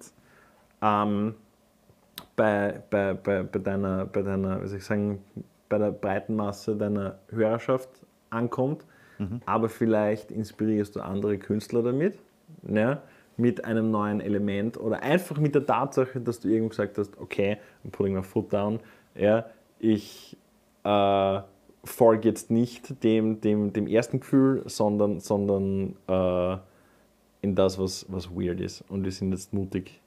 ähm, 0.83 1.35
bei, 2.37 2.83
bei, 2.91 3.15
bei, 3.15 3.43
bei, 3.43 3.59
deiner, 3.59 4.05
bei 4.05 4.21
deiner, 4.21 4.63
wie 4.63 4.69
soll 4.69 4.79
ich 4.79 4.85
sagen, 4.85 5.25
bei 5.75 5.79
der 5.79 5.91
breiten 5.91 6.37
Masse 6.37 6.77
deiner 6.77 7.19
Hörerschaft 7.31 7.89
ankommt, 8.31 8.85
Mhm. 9.19 9.41
aber 9.45 9.69
vielleicht 9.69 10.31
inspirierst 10.31 10.95
du 10.95 11.01
andere 11.01 11.37
Künstler 11.39 11.83
damit, 11.83 12.17
ja, 12.69 13.03
mit 13.37 13.65
einem 13.65 13.91
neuen 13.91 14.21
Element 14.21 14.77
oder 14.77 15.03
einfach 15.03 15.39
mit 15.39 15.55
der 15.57 15.67
Tatsache, 15.67 16.21
dass 16.21 16.39
du 16.41 16.49
irgendwo 16.49 16.69
gesagt 16.71 16.99
hast, 16.99 17.19
okay, 17.21 17.59
I'm 17.85 17.91
putting 17.91 18.15
my 18.15 18.23
foot 18.23 18.53
down, 18.53 18.79
ja, 19.17 19.47
ich 19.81 20.37
äh, 20.85 21.41
folge 21.85 22.29
jetzt 22.29 22.51
nicht 22.51 23.03
dem, 23.03 23.41
dem, 23.41 23.73
dem 23.73 23.87
ersten 23.89 24.21
Gefühl, 24.21 24.63
sondern, 24.67 25.19
sondern 25.21 25.97
äh, 26.09 26.57
in 27.43 27.55
das, 27.57 27.79
was, 27.79 28.07
was 28.09 28.31
weird 28.31 28.61
ist. 28.61 28.85
Und 28.89 29.05
wir 29.05 29.13
sind 29.13 29.33
jetzt 29.33 29.53
mutig. 29.53 30.01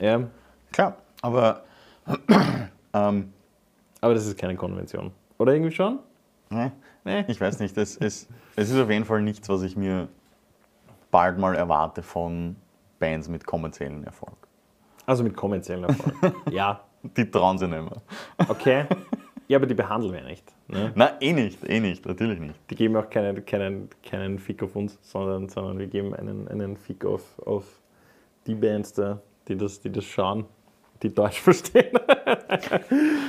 Ja, 0.00 0.28
Klar, 0.72 0.96
aber 1.22 1.64
ähm, 2.94 3.32
aber 4.00 4.14
das 4.14 4.26
ist 4.26 4.38
keine 4.38 4.56
Konvention. 4.56 5.10
Oder 5.38 5.52
irgendwie 5.54 5.72
schon? 5.72 5.98
ne, 6.50 6.72
Nee. 7.04 7.24
ich 7.28 7.40
weiß 7.40 7.60
nicht, 7.60 7.76
es, 7.78 7.96
es, 7.96 8.28
es 8.56 8.70
ist 8.70 8.78
auf 8.78 8.90
jeden 8.90 9.04
Fall 9.04 9.22
nichts, 9.22 9.48
was 9.48 9.62
ich 9.62 9.76
mir 9.76 10.08
bald 11.10 11.38
mal 11.38 11.54
erwarte 11.54 12.02
von 12.02 12.56
Bands 12.98 13.28
mit 13.28 13.46
kommerziellen 13.46 14.04
Erfolg. 14.04 14.36
Also 15.06 15.22
mit 15.24 15.36
kommerziellen 15.36 15.84
Erfolg. 15.84 16.14
ja, 16.50 16.80
Die 17.02 17.30
trauen 17.30 17.56
sie 17.58 17.66
nicht 17.68 17.82
mehr. 17.82 18.02
okay. 18.48 18.84
Ja, 19.46 19.56
aber 19.56 19.66
die 19.66 19.74
behandeln 19.74 20.12
wir 20.12 20.22
nicht. 20.24 20.44
Ne? 20.66 20.92
Na, 20.94 21.12
eh 21.20 21.32
nicht, 21.32 21.66
eh 21.66 21.80
nicht, 21.80 22.04
natürlich 22.04 22.38
nicht. 22.38 22.54
Die 22.68 22.74
geben 22.74 22.96
auch 22.96 23.08
keinen, 23.08 23.46
keinen, 23.46 23.88
keinen 24.02 24.38
Fick 24.38 24.62
auf 24.62 24.76
uns, 24.76 24.98
sondern, 25.00 25.48
sondern 25.48 25.78
wir 25.78 25.86
geben 25.86 26.14
einen, 26.14 26.46
einen 26.48 26.76
Fick 26.76 27.06
auf, 27.06 27.38
auf 27.46 27.64
die 28.46 28.54
Bands 28.54 28.92
da, 28.92 29.22
die 29.46 29.56
das, 29.56 29.80
die 29.80 29.90
das 29.90 30.04
schauen, 30.04 30.44
die 31.02 31.14
Deutsch 31.14 31.40
verstehen. 31.40 31.98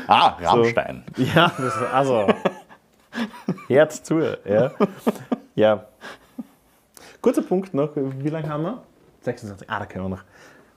Ah, 0.08 0.38
Rammstein. 0.42 1.04
Ja, 1.18 1.52
das, 1.56 1.78
also 1.94 2.28
Herz 3.68 4.02
zu. 4.02 4.20
Ja. 4.44 4.72
ja. 5.54 5.86
Kurzer 7.22 7.44
Punkt 7.44 7.76
noch, 7.76 7.92
wie 7.96 8.30
lange 8.30 8.50
haben 8.50 8.64
wir? 8.64 8.84
26. 9.22 9.70
Ah, 9.70 9.80
da 9.80 9.86
können 9.86 10.06
wir 10.06 10.10
noch. 10.10 10.24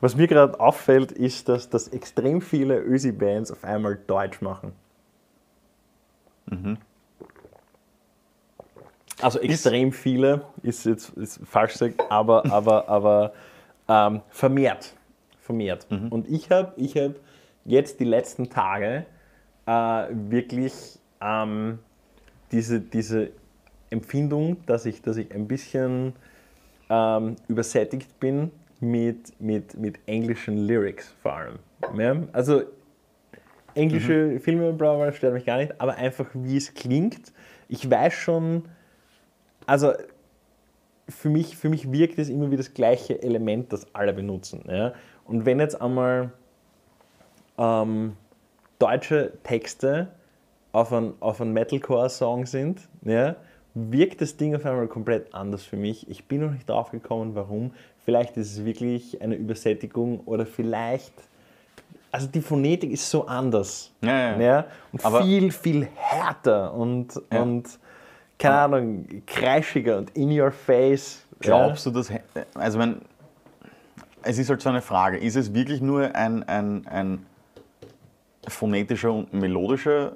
Was 0.03 0.17
mir 0.17 0.27
gerade 0.27 0.61
auffällt, 0.61 1.13
ist, 1.13 1.49
dass, 1.49 1.71
dass 1.71 1.89
extrem 1.89 2.43
viele 2.43 2.79
Ösi-Bands 2.79 3.53
auf 3.53 3.65
einmal 3.65 3.97
Deutsch 4.07 4.43
machen. 4.43 4.73
Also 9.21 9.39
extrem 9.39 9.93
viele 9.93 10.43
ist 10.63 10.85
jetzt 10.85 11.11
ist 11.11 11.41
falsch 11.47 11.73
gesagt, 11.75 12.03
aber, 12.11 12.45
aber, 12.51 12.89
aber 12.89 13.33
ähm, 13.89 14.23
vermehrt. 14.31 14.95
Vermehrt. 15.43 15.87
Und 16.11 16.29
ich 16.29 16.51
habe 16.51 16.73
ich 16.77 16.97
hab 16.97 17.17
jetzt 17.65 18.01
die 18.01 18.05
letzten 18.05 18.49
Tage 18.49 19.05
äh, 19.67 19.71
wirklich 19.71 20.99
ähm, 21.21 21.79
diese, 22.51 22.81
diese 22.81 23.31
Empfindung, 23.91 24.65
dass 24.67 24.87
ich, 24.87 25.03
dass 25.03 25.17
ich 25.17 25.35
ein 25.35 25.47
bisschen 25.47 26.15
ähm, 26.89 27.37
übersättigt 27.49 28.19
bin 28.21 28.51
mit, 28.81 29.41
mit, 29.41 29.79
mit 29.79 29.99
englischen 30.07 30.67
Lyrics 30.67 31.15
vor 31.23 31.35
allem. 31.35 31.59
Ja? 31.97 32.17
Also 32.33 32.63
englische 33.75 34.41
Filme, 34.41 34.73
bla, 34.73 34.95
bla, 34.97 35.13
stört 35.13 35.35
mich 35.35 35.45
gar 35.45 35.59
nicht, 35.59 35.81
aber 35.81 35.97
einfach 35.97 36.29
wie 36.35 36.57
es 36.57 36.75
klingt. 36.75 37.33
Ich 37.69 37.89
weiß 37.89 38.13
schon, 38.13 38.65
also 39.67 39.93
für 41.09 41.31
mich, 41.31 41.57
für 41.57 41.69
mich 41.69 41.91
wirkt 41.91 42.19
es 42.19 42.29
immer 42.29 42.51
wie 42.51 42.57
das 42.57 42.75
gleiche 42.75 43.23
Element, 43.23 43.73
das 43.73 43.95
alle 43.95 44.13
benutzen. 44.13 44.65
Ja? 44.69 44.93
Und 45.27 45.45
wenn 45.47 45.61
jetzt 45.61 45.81
einmal 45.81 46.31
ähm, 47.59 48.17
deutsche 48.79 49.33
Texte 49.43 50.09
auf 50.73 50.93
einen, 50.93 51.15
auf 51.21 51.41
einen 51.41 51.53
Metalcore-Song 51.53 52.47
sind, 52.47 52.81
ja, 53.03 53.37
wirkt 53.75 54.21
das 54.21 54.37
Ding 54.37 54.55
auf 54.55 54.65
einmal 54.67 54.87
komplett 54.89 55.33
anders 55.35 55.63
für 55.65 55.77
mich. 55.77 56.09
Ich 56.11 56.25
bin 56.27 56.43
noch 56.45 56.51
nicht 56.53 56.69
drauf 56.69 56.91
gekommen, 56.91 57.35
warum. 57.35 57.73
Vielleicht 58.05 58.37
ist 58.37 58.53
es 58.53 58.65
wirklich 58.65 59.23
eine 59.23 59.37
Übersättigung 59.37 60.21
oder 60.21 60.45
vielleicht. 60.45 61.13
Also 62.11 62.27
die 62.27 62.41
Phonetik 62.43 62.91
ist 62.91 63.09
so 63.09 63.27
anders. 63.27 63.91
Ja, 64.03 64.33
ja. 64.33 64.41
Ja, 64.41 64.65
und 64.93 65.05
Aber- 65.05 65.23
viel, 65.23 65.51
viel 65.53 65.87
härter 65.95 66.75
und, 66.75 67.15
Ja. 67.33 67.43
und 67.43 67.79
keine 68.39 68.55
Ahnung, 68.57 69.07
kreischiger 69.27 69.99
und 69.99 70.11
in 70.17 70.39
your 70.39 70.51
face. 70.51 71.25
Glaubst 71.41 71.87
du, 71.87 71.91
dass. 71.91 72.11
Also, 72.55 72.79
wenn. 72.79 73.01
Es 74.23 74.39
ist 74.39 74.51
halt 74.51 74.61
so 74.61 74.69
eine 74.69 74.83
Frage. 74.83 75.19
Ist 75.19 75.37
es 75.37 75.55
wirklich 75.55 75.81
nur 75.81 76.15
ein, 76.15 76.43
ein, 76.45 76.87
ein 76.87 77.27
phonetischer 78.47 79.13
und 79.13 79.33
melodischer 79.33 80.13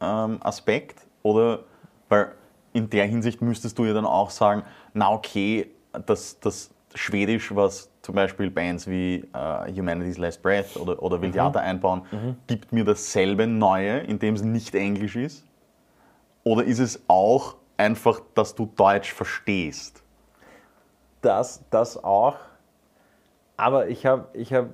ähm, 0.00 0.38
Aspekt? 0.40 1.06
Oder. 1.22 1.60
Weil 2.08 2.32
in 2.72 2.90
der 2.90 3.06
Hinsicht 3.06 3.40
müsstest 3.40 3.78
du 3.78 3.84
ja 3.84 3.92
dann 3.92 4.06
auch 4.06 4.30
sagen: 4.30 4.62
Na, 4.92 5.10
okay, 5.12 5.70
das, 6.06 6.38
das 6.40 6.70
Schwedisch, 6.94 7.54
was 7.54 7.90
zum 8.02 8.14
Beispiel 8.14 8.50
Bands 8.50 8.86
wie 8.86 9.24
äh, 9.32 9.72
Humanity's 9.72 10.18
Last 10.18 10.42
Breath 10.42 10.76
oder, 10.76 11.02
oder 11.02 11.20
Will 11.20 11.30
Theater 11.30 11.60
einbauen, 11.60 12.02
gibt 12.46 12.72
mir 12.72 12.84
dasselbe 12.84 13.46
Neue, 13.46 13.98
indem 14.00 14.34
es 14.34 14.42
nicht 14.42 14.74
Englisch 14.74 15.16
ist? 15.16 15.44
Oder 16.44 16.64
ist 16.64 16.78
es 16.78 17.02
auch 17.08 17.56
einfach, 17.76 18.20
dass 18.34 18.54
du 18.54 18.70
Deutsch 18.76 19.12
verstehst? 19.12 20.02
Das, 21.22 21.64
das 21.70 22.02
auch. 22.04 22.36
Aber 23.56 23.88
ich 23.88 24.04
habe 24.06 24.26
ich 24.32 24.52
hab 24.52 24.66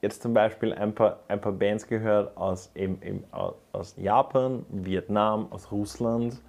jetzt 0.00 0.22
zum 0.22 0.32
Beispiel 0.32 0.72
ein 0.72 0.94
paar, 0.94 1.18
ein 1.28 1.40
paar 1.40 1.52
Bands 1.52 1.86
gehört 1.88 2.36
aus, 2.36 2.70
eben, 2.74 3.00
eben 3.02 3.24
au- 3.32 3.54
aus 3.72 3.94
Japan, 3.98 4.64
Vietnam, 4.70 5.46
aus 5.50 5.70
Russland. 5.72 6.40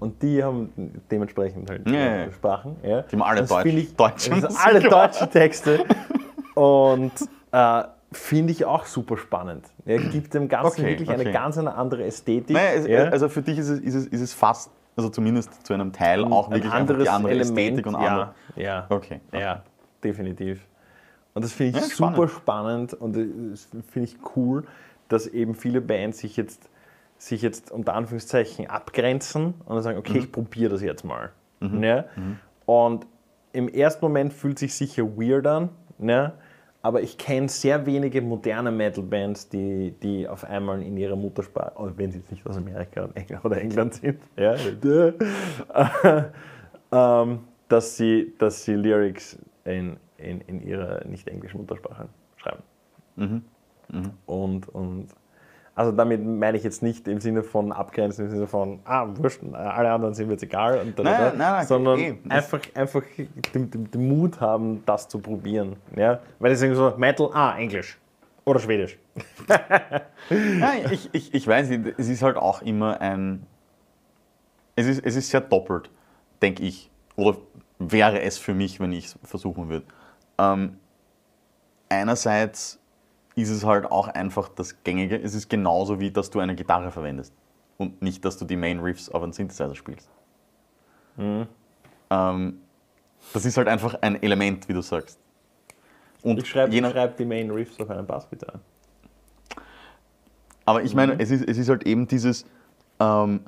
Und 0.00 0.20
die 0.22 0.42
haben 0.42 0.72
dementsprechend 1.12 1.70
halt 1.70 1.86
Mhm. 1.86 1.94
Ja, 1.94 2.00
äh, 2.00 2.24
ja. 2.26 2.32
Sprachen. 2.32 2.76
Ja. 2.82 3.02
Die 3.02 3.12
haben 3.14 3.22
alle 3.22 3.40
Das 3.42 3.50
Deutsch- 3.50 3.66
ich, 3.66 3.94
deutsche 3.94 4.30
Musik 4.34 4.50
alle 4.64 4.80
deutsche 4.80 5.28
Texte. 5.30 5.84
Und 6.54 7.12
äh, 7.52 7.82
finde 8.12 8.50
ich 8.52 8.64
auch 8.64 8.84
super 8.86 9.16
spannend. 9.16 9.66
Ja, 9.84 9.96
gibt 9.98 10.34
dem 10.34 10.48
Ganzen 10.48 10.80
Okay, 10.80 10.90
wirklich 10.90 11.08
okay. 11.08 11.20
eine 11.20 11.30
ganz 11.32 11.56
eine 11.58 11.74
andere 11.74 12.04
Ästhetik. 12.04 12.56
Naja, 12.56 12.70
es, 12.74 12.86
ja. 12.88 13.04
also 13.10 13.28
für 13.28 13.42
dich 13.42 13.58
ist 13.58 13.68
es, 13.68 13.78
ist, 13.80 13.94
es, 13.94 14.06
ist 14.06 14.20
es 14.20 14.32
fast, 14.32 14.70
also 14.96 15.08
zumindest 15.08 15.64
zu 15.64 15.72
einem 15.72 15.92
Teil, 15.92 16.24
auch 16.24 16.48
ein 16.48 16.54
wirklich 16.54 16.72
einfach 16.72 16.80
anderes 16.80 17.04
die 17.04 17.08
andere 17.10 17.32
Element. 17.32 17.58
Ästhetik 17.58 17.86
und 17.86 17.94
andere. 17.94 18.34
ja, 18.56 18.62
ja. 18.62 18.86
Okay. 18.88 19.20
Ja, 19.32 19.62
definitiv. 20.02 20.66
Und 21.34 21.44
das 21.44 21.52
finde 21.52 21.78
ich 21.78 21.84
Ja, 21.84 21.94
super 21.94 22.28
spannend 22.28 22.94
und 22.94 23.16
das 23.16 23.68
finde 23.90 24.08
ich 24.08 24.16
cool, 24.36 24.64
dass 25.08 25.26
eben 25.26 25.54
viele 25.54 25.80
Bands 25.80 26.18
sich 26.18 26.36
jetzt, 26.36 26.68
sich 27.18 27.42
jetzt 27.42 27.70
unter 27.70 27.94
Anführungszeichen 27.94 28.68
abgrenzen 28.68 29.54
und 29.64 29.74
dann 29.74 29.82
sagen, 29.82 29.98
okay, 29.98 30.18
ich 30.18 30.32
probiere 30.32 30.70
das 30.70 30.82
jetzt 30.82 31.04
mal. 31.04 31.30
Ne? 31.60 32.04
Und 32.66 33.06
im 33.52 33.68
ersten 33.68 34.04
Moment 34.04 34.32
fühlt 34.32 34.58
sich 34.58 34.74
sicher 34.74 35.04
weird 35.04 35.46
an, 35.46 35.70
ne? 35.98 36.32
aber 36.82 37.02
ich 37.02 37.18
kenne 37.18 37.48
sehr 37.48 37.84
wenige 37.84 38.22
moderne 38.22 38.70
Metal-Bands, 38.70 39.50
die, 39.50 39.92
die 40.02 40.26
auf 40.26 40.44
einmal 40.44 40.82
in 40.82 40.96
ihrer 40.96 41.16
Muttersprache, 41.16 41.76
oder 41.78 41.92
wenn 41.98 42.10
sie 42.10 42.18
jetzt 42.18 42.30
nicht 42.30 42.46
aus 42.46 42.56
Amerika 42.56 43.04
oder 43.04 43.16
England- 43.16 43.44
oder 43.44 43.60
England 43.60 43.94
sind, 43.94 44.20
ja, 44.36 44.54
ähm, 46.92 47.40
dass, 47.68 47.96
sie, 47.96 48.32
dass 48.38 48.64
sie 48.64 48.74
Lyrics 48.74 49.38
in, 49.64 49.98
in, 50.22 50.40
in 50.42 50.62
ihrer 50.62 51.04
nicht 51.06 51.28
englischen 51.28 51.58
Muttersprache 51.58 52.08
schreiben. 52.36 52.62
Und, 54.26 54.68
und 54.68 55.08
also 55.74 55.92
damit 55.92 56.24
meine 56.24 56.56
ich 56.56 56.64
jetzt 56.64 56.82
nicht 56.82 57.08
im 57.08 57.20
Sinne 57.20 57.42
von 57.42 57.72
abgrenzen, 57.72 58.26
im 58.26 58.30
Sinne 58.30 58.46
von, 58.46 58.80
ah, 58.84 59.06
wurscht, 59.14 59.42
alle 59.52 59.90
anderen 59.90 60.14
sind 60.14 60.26
mir 60.26 60.34
jetzt 60.34 60.42
egal, 60.42 60.80
und 60.80 60.98
da, 60.98 61.02
Nein, 61.02 61.14
da, 61.18 61.24
nein, 61.28 61.38
nein, 61.38 61.66
sondern 61.66 61.98
eh, 61.98 62.18
einfach, 62.28 62.60
einfach 62.74 63.02
den, 63.54 63.70
den, 63.70 63.90
den 63.90 64.08
Mut 64.08 64.40
haben, 64.40 64.82
das 64.84 65.08
zu 65.08 65.18
probieren. 65.20 65.76
Ja? 65.96 66.20
Weil 66.38 66.50
die 66.50 66.56
sagen 66.56 66.74
so, 66.74 66.92
Metal, 66.96 67.30
ah, 67.32 67.56
Englisch 67.56 67.98
oder 68.44 68.60
Schwedisch. 68.60 68.98
Nein, 70.30 70.86
ich, 70.90 71.08
ich, 71.12 71.34
ich 71.34 71.46
weiß 71.46 71.68
nicht, 71.70 71.94
es 71.98 72.08
ist 72.08 72.22
halt 72.22 72.36
auch 72.36 72.62
immer 72.62 73.00
ein. 73.00 73.46
Es 74.76 74.86
ist, 74.86 75.04
es 75.04 75.16
ist 75.16 75.30
sehr 75.30 75.40
doppelt, 75.40 75.90
denke 76.42 76.62
ich. 76.62 76.90
Oder 77.16 77.36
wäre 77.78 78.20
es 78.20 78.38
für 78.38 78.54
mich, 78.54 78.80
wenn 78.80 78.92
ich 78.92 79.06
es 79.06 79.18
versuchen 79.24 79.68
würde. 79.68 79.86
Ähm, 80.40 80.78
einerseits 81.90 82.78
ist 83.36 83.50
es 83.50 83.64
halt 83.64 83.84
auch 83.90 84.08
einfach 84.08 84.48
das 84.48 84.82
Gängige. 84.82 85.16
Es 85.20 85.34
ist 85.34 85.50
genauso 85.50 86.00
wie, 86.00 86.10
dass 86.10 86.30
du 86.30 86.40
eine 86.40 86.54
Gitarre 86.54 86.90
verwendest. 86.90 87.34
Und 87.76 88.02
nicht, 88.02 88.24
dass 88.24 88.38
du 88.38 88.44
die 88.44 88.56
Main 88.56 88.80
Riffs 88.80 89.08
auf 89.08 89.22
einen 89.22 89.32
Synthesizer 89.32 89.74
spielst. 89.74 90.08
Mhm. 91.16 91.46
Ähm, 92.10 92.60
das 93.32 93.44
ist 93.44 93.56
halt 93.56 93.68
einfach 93.68 93.94
ein 94.00 94.22
Element, 94.22 94.68
wie 94.68 94.72
du 94.72 94.82
sagst. 94.82 95.18
Und 96.22 96.38
Ich 96.38 96.48
schreibe 96.48 96.72
schreib 96.90 97.16
die 97.16 97.24
Main 97.24 97.50
Riffs 97.50 97.78
auf 97.80 97.90
einen 97.90 98.06
Bassgitarre. 98.06 98.60
Aber 100.64 100.82
ich 100.82 100.94
meine, 100.94 101.18
es, 101.18 101.30
ist, 101.30 101.48
es 101.48 101.58
ist 101.58 101.68
halt 101.68 101.86
eben 101.86 102.06
dieses, 102.06 102.44
ähm, 103.00 103.40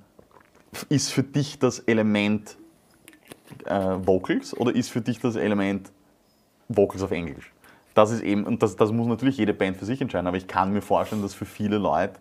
ist 0.89 1.13
für 1.13 1.23
dich 1.23 1.59
das 1.59 1.81
Element 1.81 2.57
äh, 3.67 3.75
Vocals 3.75 4.57
oder 4.57 4.75
ist 4.75 4.91
für 4.91 5.03
dich 5.03 5.21
das 5.21 5.37
Element 5.37 5.93
Vocals 6.77 7.03
auf 7.03 7.11
Englisch? 7.11 7.53
Das 7.95 8.11
ist 8.11 8.23
eben, 8.23 8.45
und 8.45 8.63
das, 8.63 8.77
das 8.77 8.91
muss 8.91 9.07
natürlich 9.07 9.37
jede 9.37 9.53
Band 9.53 9.77
für 9.77 9.85
sich 9.85 10.01
entscheiden, 10.01 10.27
aber 10.27 10.37
ich 10.37 10.47
kann 10.47 10.73
mir 10.73 10.81
vorstellen, 10.81 11.23
dass 11.23 11.35
für 11.35 11.45
viele 11.45 11.79
Leute 11.79 12.15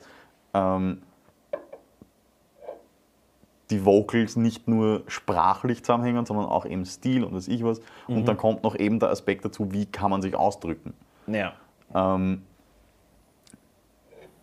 ähm, 0.53 1.01
die 3.69 3.85
Vocals 3.85 4.35
nicht 4.35 4.67
nur 4.67 5.03
sprachlich 5.07 5.83
zusammenhängen, 5.83 6.25
sondern 6.25 6.45
auch 6.45 6.65
eben 6.65 6.85
Stil 6.85 7.23
und 7.23 7.33
weiß 7.33 7.47
ich 7.47 7.63
was. 7.63 7.81
Und 8.07 8.27
dann 8.27 8.35
kommt 8.35 8.63
noch 8.63 8.75
eben 8.75 8.99
der 8.99 9.09
Aspekt 9.09 9.45
dazu, 9.45 9.71
wie 9.71 9.85
kann 9.85 10.11
man 10.11 10.21
sich 10.21 10.35
ausdrücken. 10.35 10.93
Ja. 11.27 11.53
Ähm, 11.95 12.43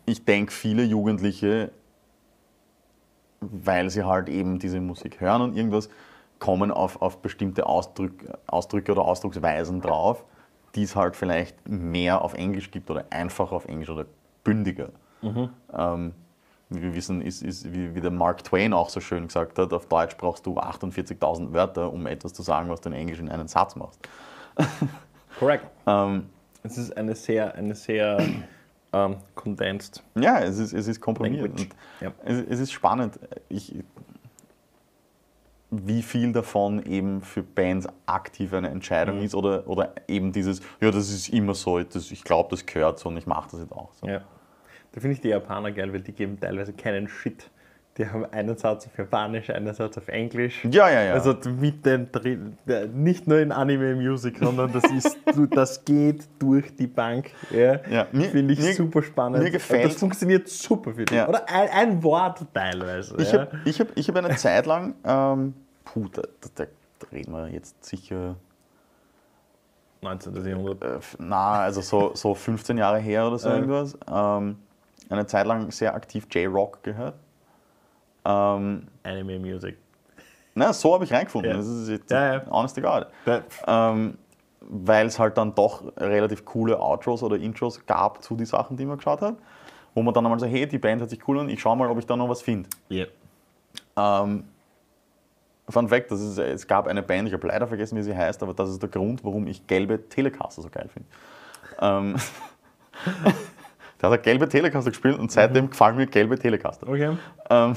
ich 0.05 0.25
denke, 0.25 0.51
viele 0.51 0.83
Jugendliche, 0.83 1.71
weil 3.39 3.91
sie 3.91 4.03
halt 4.03 4.29
eben 4.29 4.57
diese 4.57 4.81
Musik 4.81 5.21
hören 5.21 5.43
und 5.43 5.55
irgendwas, 5.55 5.89
kommen 6.39 6.71
auf, 6.71 7.01
auf 7.01 7.21
bestimmte 7.21 7.65
Ausdrück, 7.65 8.13
Ausdrücke 8.47 8.91
oder 8.93 9.03
Ausdrucksweisen 9.03 9.81
drauf, 9.81 10.23
die 10.75 10.83
es 10.83 10.95
halt 10.95 11.15
vielleicht 11.15 11.67
mehr 11.67 12.21
auf 12.21 12.33
Englisch 12.33 12.71
gibt 12.71 12.89
oder 12.89 13.05
einfach 13.09 13.51
auf 13.51 13.65
Englisch 13.65 13.89
oder 13.89 14.05
bündiger. 14.43 14.89
Ähm, 15.21 16.13
wie 16.69 16.81
wir 16.81 16.95
wissen, 16.95 17.21
ist, 17.21 17.41
ist 17.41 17.73
wie, 17.73 17.95
wie 17.95 17.99
der 18.01 18.11
Mark 18.11 18.43
Twain 18.43 18.73
auch 18.73 18.89
so 18.89 18.99
schön 18.99 19.27
gesagt 19.27 19.57
hat, 19.57 19.73
auf 19.73 19.87
Deutsch 19.87 20.15
brauchst 20.17 20.45
du 20.45 20.53
48.000 20.57 21.51
Wörter, 21.51 21.91
um 21.91 22.05
etwas 22.07 22.31
zu 22.33 22.43
sagen, 22.43 22.69
was 22.69 22.79
du 22.81 22.89
in 22.89 22.95
Englisch 22.95 23.19
in 23.19 23.29
einen 23.29 23.47
Satz 23.47 23.75
machst. 23.75 23.99
Korrekt. 25.39 25.65
Ähm, 25.87 26.29
Es 26.61 26.77
ist 26.77 26.95
eine 26.95 27.15
sehr, 27.15 27.55
eine 27.55 27.73
sehr 27.73 28.19
ähm, 28.93 29.15
condensed. 29.33 30.03
ja, 30.15 30.39
es 30.39 30.59
ist, 30.59 30.73
es 30.73 30.87
ist 30.87 31.01
komprimiert. 31.01 31.51
Ja. 31.99 32.11
es, 32.23 32.43
es 32.47 32.59
ist 32.59 32.71
spannend, 32.71 33.19
ich, 33.47 33.73
wie 35.71 36.01
viel 36.01 36.33
davon 36.33 36.83
eben 36.83 37.21
für 37.21 37.43
Bands 37.43 37.87
aktiv 38.05 38.53
eine 38.53 38.69
Entscheidung 38.69 39.17
Mhm. 39.19 39.23
ist 39.23 39.35
oder, 39.35 39.67
oder 39.67 39.93
eben 40.07 40.31
dieses, 40.31 40.61
ja, 40.81 40.89
das 40.89 41.09
ist 41.11 41.29
immer 41.29 41.53
so, 41.53 41.79
das, 41.79 42.11
ich 42.11 42.23
glaube, 42.23 42.49
das 42.51 42.65
gehört 42.65 42.99
so 42.99 43.09
und 43.09 43.17
ich 43.17 43.27
mache 43.27 43.49
das 43.51 43.59
jetzt 43.61 43.71
auch 43.71 43.93
so. 43.93 44.07
Ja. 44.07 44.21
Da 44.91 45.01
finde 45.01 45.13
ich 45.13 45.21
die 45.21 45.27
Japaner 45.27 45.71
geil, 45.71 45.93
weil 45.93 46.01
die 46.01 46.13
geben 46.13 46.39
teilweise 46.39 46.73
keinen 46.73 47.07
Shit. 47.07 47.51
Die 47.99 48.07
haben 48.09 48.25
einen 48.31 48.57
Satz 48.57 48.87
auf 48.87 48.97
Japanisch, 48.97 49.49
einen 49.49 49.73
Satz 49.73 49.97
auf 49.97 50.07
Englisch. 50.07 50.63
Ja, 50.71 50.89
ja, 50.89 51.01
ja. 51.03 51.13
Also 51.13 51.35
mit 51.59 51.85
den 51.85 52.09
drin, 52.11 52.57
nicht 52.93 53.27
nur 53.27 53.39
in 53.39 53.51
Anime 53.51 53.93
Music, 53.95 54.37
sondern 54.39 54.71
das 54.71 54.85
ist, 54.85 55.17
das 55.51 55.83
geht 55.83 56.23
durch 56.39 56.73
die 56.77 56.87
Bank. 56.87 57.29
Ja, 57.51 57.81
Ja, 57.89 58.07
mir- 58.13 58.29
finde 58.29 58.53
ich 58.53 58.61
mir- 58.61 58.73
super 58.73 59.03
spannend. 59.03 59.43
mir 59.43 59.51
gefällt- 59.51 59.83
das 59.85 59.95
funktioniert 59.95 60.47
super 60.47 60.93
für 60.93 61.03
dich. 61.03 61.17
Ja. 61.17 61.27
Oder 61.27 61.43
ein, 61.49 61.69
ein 61.69 62.03
Wort 62.03 62.41
teilweise. 62.53 63.17
Ich 63.19 63.33
ja. 63.33 63.41
habe 63.41 63.59
ich 63.65 63.79
hab, 63.81 63.87
ich 63.95 64.07
hab 64.07 64.15
eine 64.15 64.33
Zeit 64.37 64.65
lang, 64.65 64.95
ähm, 65.03 65.53
puh, 65.83 66.07
da, 66.07 66.21
da, 66.55 66.65
da 66.99 67.07
reden 67.11 67.33
wir 67.33 67.49
jetzt 67.49 67.83
sicher, 67.83 68.37
19. 70.01 70.45
Jahrhundert. 70.45 70.81
äh, 70.83 70.99
na, 71.19 71.59
also 71.63 71.81
so, 71.81 72.11
so 72.15 72.33
15 72.33 72.77
Jahre 72.77 72.99
her 72.99 73.27
oder 73.27 73.37
so 73.37 73.49
irgendwas, 73.49 73.97
ähm, 74.09 74.57
eine 75.09 75.25
Zeit 75.25 75.45
lang 75.45 75.69
sehr 75.71 75.93
aktiv 75.93 76.25
J-Rock 76.31 76.81
gehört. 76.83 77.15
Ähm, 78.25 78.87
Anime 79.03 79.39
Music. 79.39 79.77
na, 80.55 80.73
so 80.73 80.93
habe 80.93 81.05
ich 81.05 81.11
reingefunden, 81.13 81.51
Ja. 81.51 81.57
das 81.57 81.67
ist 81.67 81.89
jetzt 81.89 82.11
Ja, 82.11 82.33
ja. 82.35 82.41
honest 82.49 82.75
to 82.75 82.81
God. 82.81 83.07
Ähm, 83.67 84.17
weil 84.61 85.07
es 85.07 85.17
halt 85.17 85.37
dann 85.37 85.55
doch 85.55 85.83
relativ 85.97 86.45
coole 86.45 86.79
Outros 86.79 87.23
oder 87.23 87.37
Intros 87.37 87.83
gab 87.85 88.21
zu 88.21 88.35
den 88.35 88.45
Sachen, 88.45 88.77
die 88.77 88.85
man 88.85 88.97
geschaut 88.97 89.21
hat, 89.21 89.35
wo 89.95 90.01
man 90.03 90.13
dann 90.13 90.25
einmal 90.25 90.39
so, 90.39 90.45
hey, 90.45 90.67
die 90.67 90.77
Band 90.77 91.01
hört 91.01 91.09
sich 91.09 91.25
cool 91.27 91.39
an, 91.39 91.49
ich 91.49 91.59
schau 91.61 91.75
mal, 91.75 91.89
ob 91.89 91.97
ich 91.97 92.05
da 92.05 92.15
noch 92.15 92.29
was 92.29 92.41
finde. 92.41 92.69
Ja. 92.89 93.05
Ähm, 93.97 94.43
Fun 95.69 95.87
Fact, 95.87 96.11
das 96.11 96.19
ist, 96.19 96.37
es 96.39 96.67
gab 96.67 96.87
eine 96.87 97.01
Band, 97.03 97.27
ich 97.27 97.33
habe 97.33 97.47
leider 97.47 97.67
vergessen, 97.67 97.95
wie 97.97 98.01
sie 98.03 98.15
heißt, 98.15 98.41
aber 98.43 98.53
das 98.53 98.69
ist 98.69 98.81
der 98.81 98.89
Grund, 98.89 99.23
warum 99.23 99.47
ich 99.47 99.65
gelbe 99.67 100.09
Telecaster 100.09 100.61
so 100.63 100.69
geil 100.69 100.89
finde. 100.91 101.07
Ähm, 101.79 102.15
der 104.01 104.09
hat 104.09 104.23
gelbe 104.23 104.49
Telecaster 104.49 104.91
gespielt 104.91 105.17
und 105.19 105.31
seitdem 105.31 105.69
gefallen 105.69 105.95
mir 105.95 106.07
gelbe 106.07 106.37
Telecaster. 106.37 106.87
Okay. 106.87 107.17
Ähm, 107.49 107.75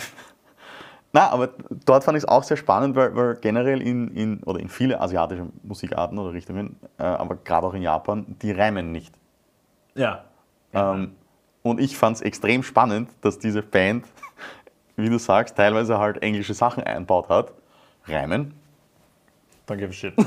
na, 1.12 1.28
aber 1.28 1.50
dort 1.84 2.04
fand 2.04 2.16
ich 2.16 2.24
es 2.24 2.28
auch 2.28 2.42
sehr 2.42 2.56
spannend, 2.56 2.96
weil, 2.96 3.14
weil 3.14 3.36
generell 3.36 3.82
in, 3.82 4.08
in, 4.16 4.42
oder 4.44 4.60
in 4.60 4.68
viele 4.68 4.98
asiatische 5.00 5.46
Musikarten 5.62 6.18
oder 6.18 6.32
Richtungen, 6.32 6.76
äh, 6.98 7.02
aber 7.02 7.36
gerade 7.36 7.66
auch 7.66 7.74
in 7.74 7.82
Japan, 7.82 8.24
die 8.40 8.50
reimen 8.50 8.92
nicht. 8.92 9.14
Ja. 9.94 10.24
Ähm, 10.72 11.12
und 11.62 11.80
ich 11.80 11.98
fand 11.98 12.16
es 12.16 12.22
extrem 12.22 12.62
spannend, 12.62 13.10
dass 13.20 13.38
diese 13.38 13.62
Band, 13.62 14.06
wie 14.96 15.10
du 15.10 15.18
sagst, 15.18 15.56
teilweise 15.56 15.98
halt 15.98 16.22
englische 16.22 16.54
Sachen 16.54 16.82
einbaut 16.82 17.28
hat. 17.28 17.52
Reimen. 18.06 18.54
Don't 19.68 19.76
give 19.76 19.90
a 19.90 19.92
shit. 19.92 20.14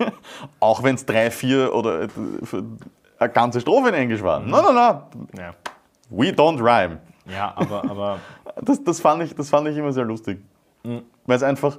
Ja. 0.00 0.12
Auch 0.60 0.82
wenn 0.82 0.94
es 0.94 1.04
drei, 1.04 1.30
vier 1.30 1.74
oder 1.74 2.04
äh, 2.04 2.08
eine 3.18 3.30
ganze 3.30 3.60
Strophe 3.60 3.90
in 3.90 3.94
Englisch 3.94 4.22
war. 4.22 4.40
Nein, 4.40 4.62
nein, 4.64 4.74
nein. 4.74 5.28
ja. 5.36 5.54
We 6.08 6.28
don't 6.28 6.58
rhyme. 6.58 6.98
Ja, 7.26 7.52
aber, 7.56 7.84
aber 7.90 8.18
Das, 8.62 8.82
das, 8.82 9.00
fand 9.00 9.22
ich, 9.22 9.34
das 9.34 9.48
fand 9.50 9.68
ich 9.68 9.76
immer 9.76 9.92
sehr 9.92 10.04
lustig. 10.04 10.40
Weil 10.82 11.36
es 11.36 11.42
einfach, 11.42 11.78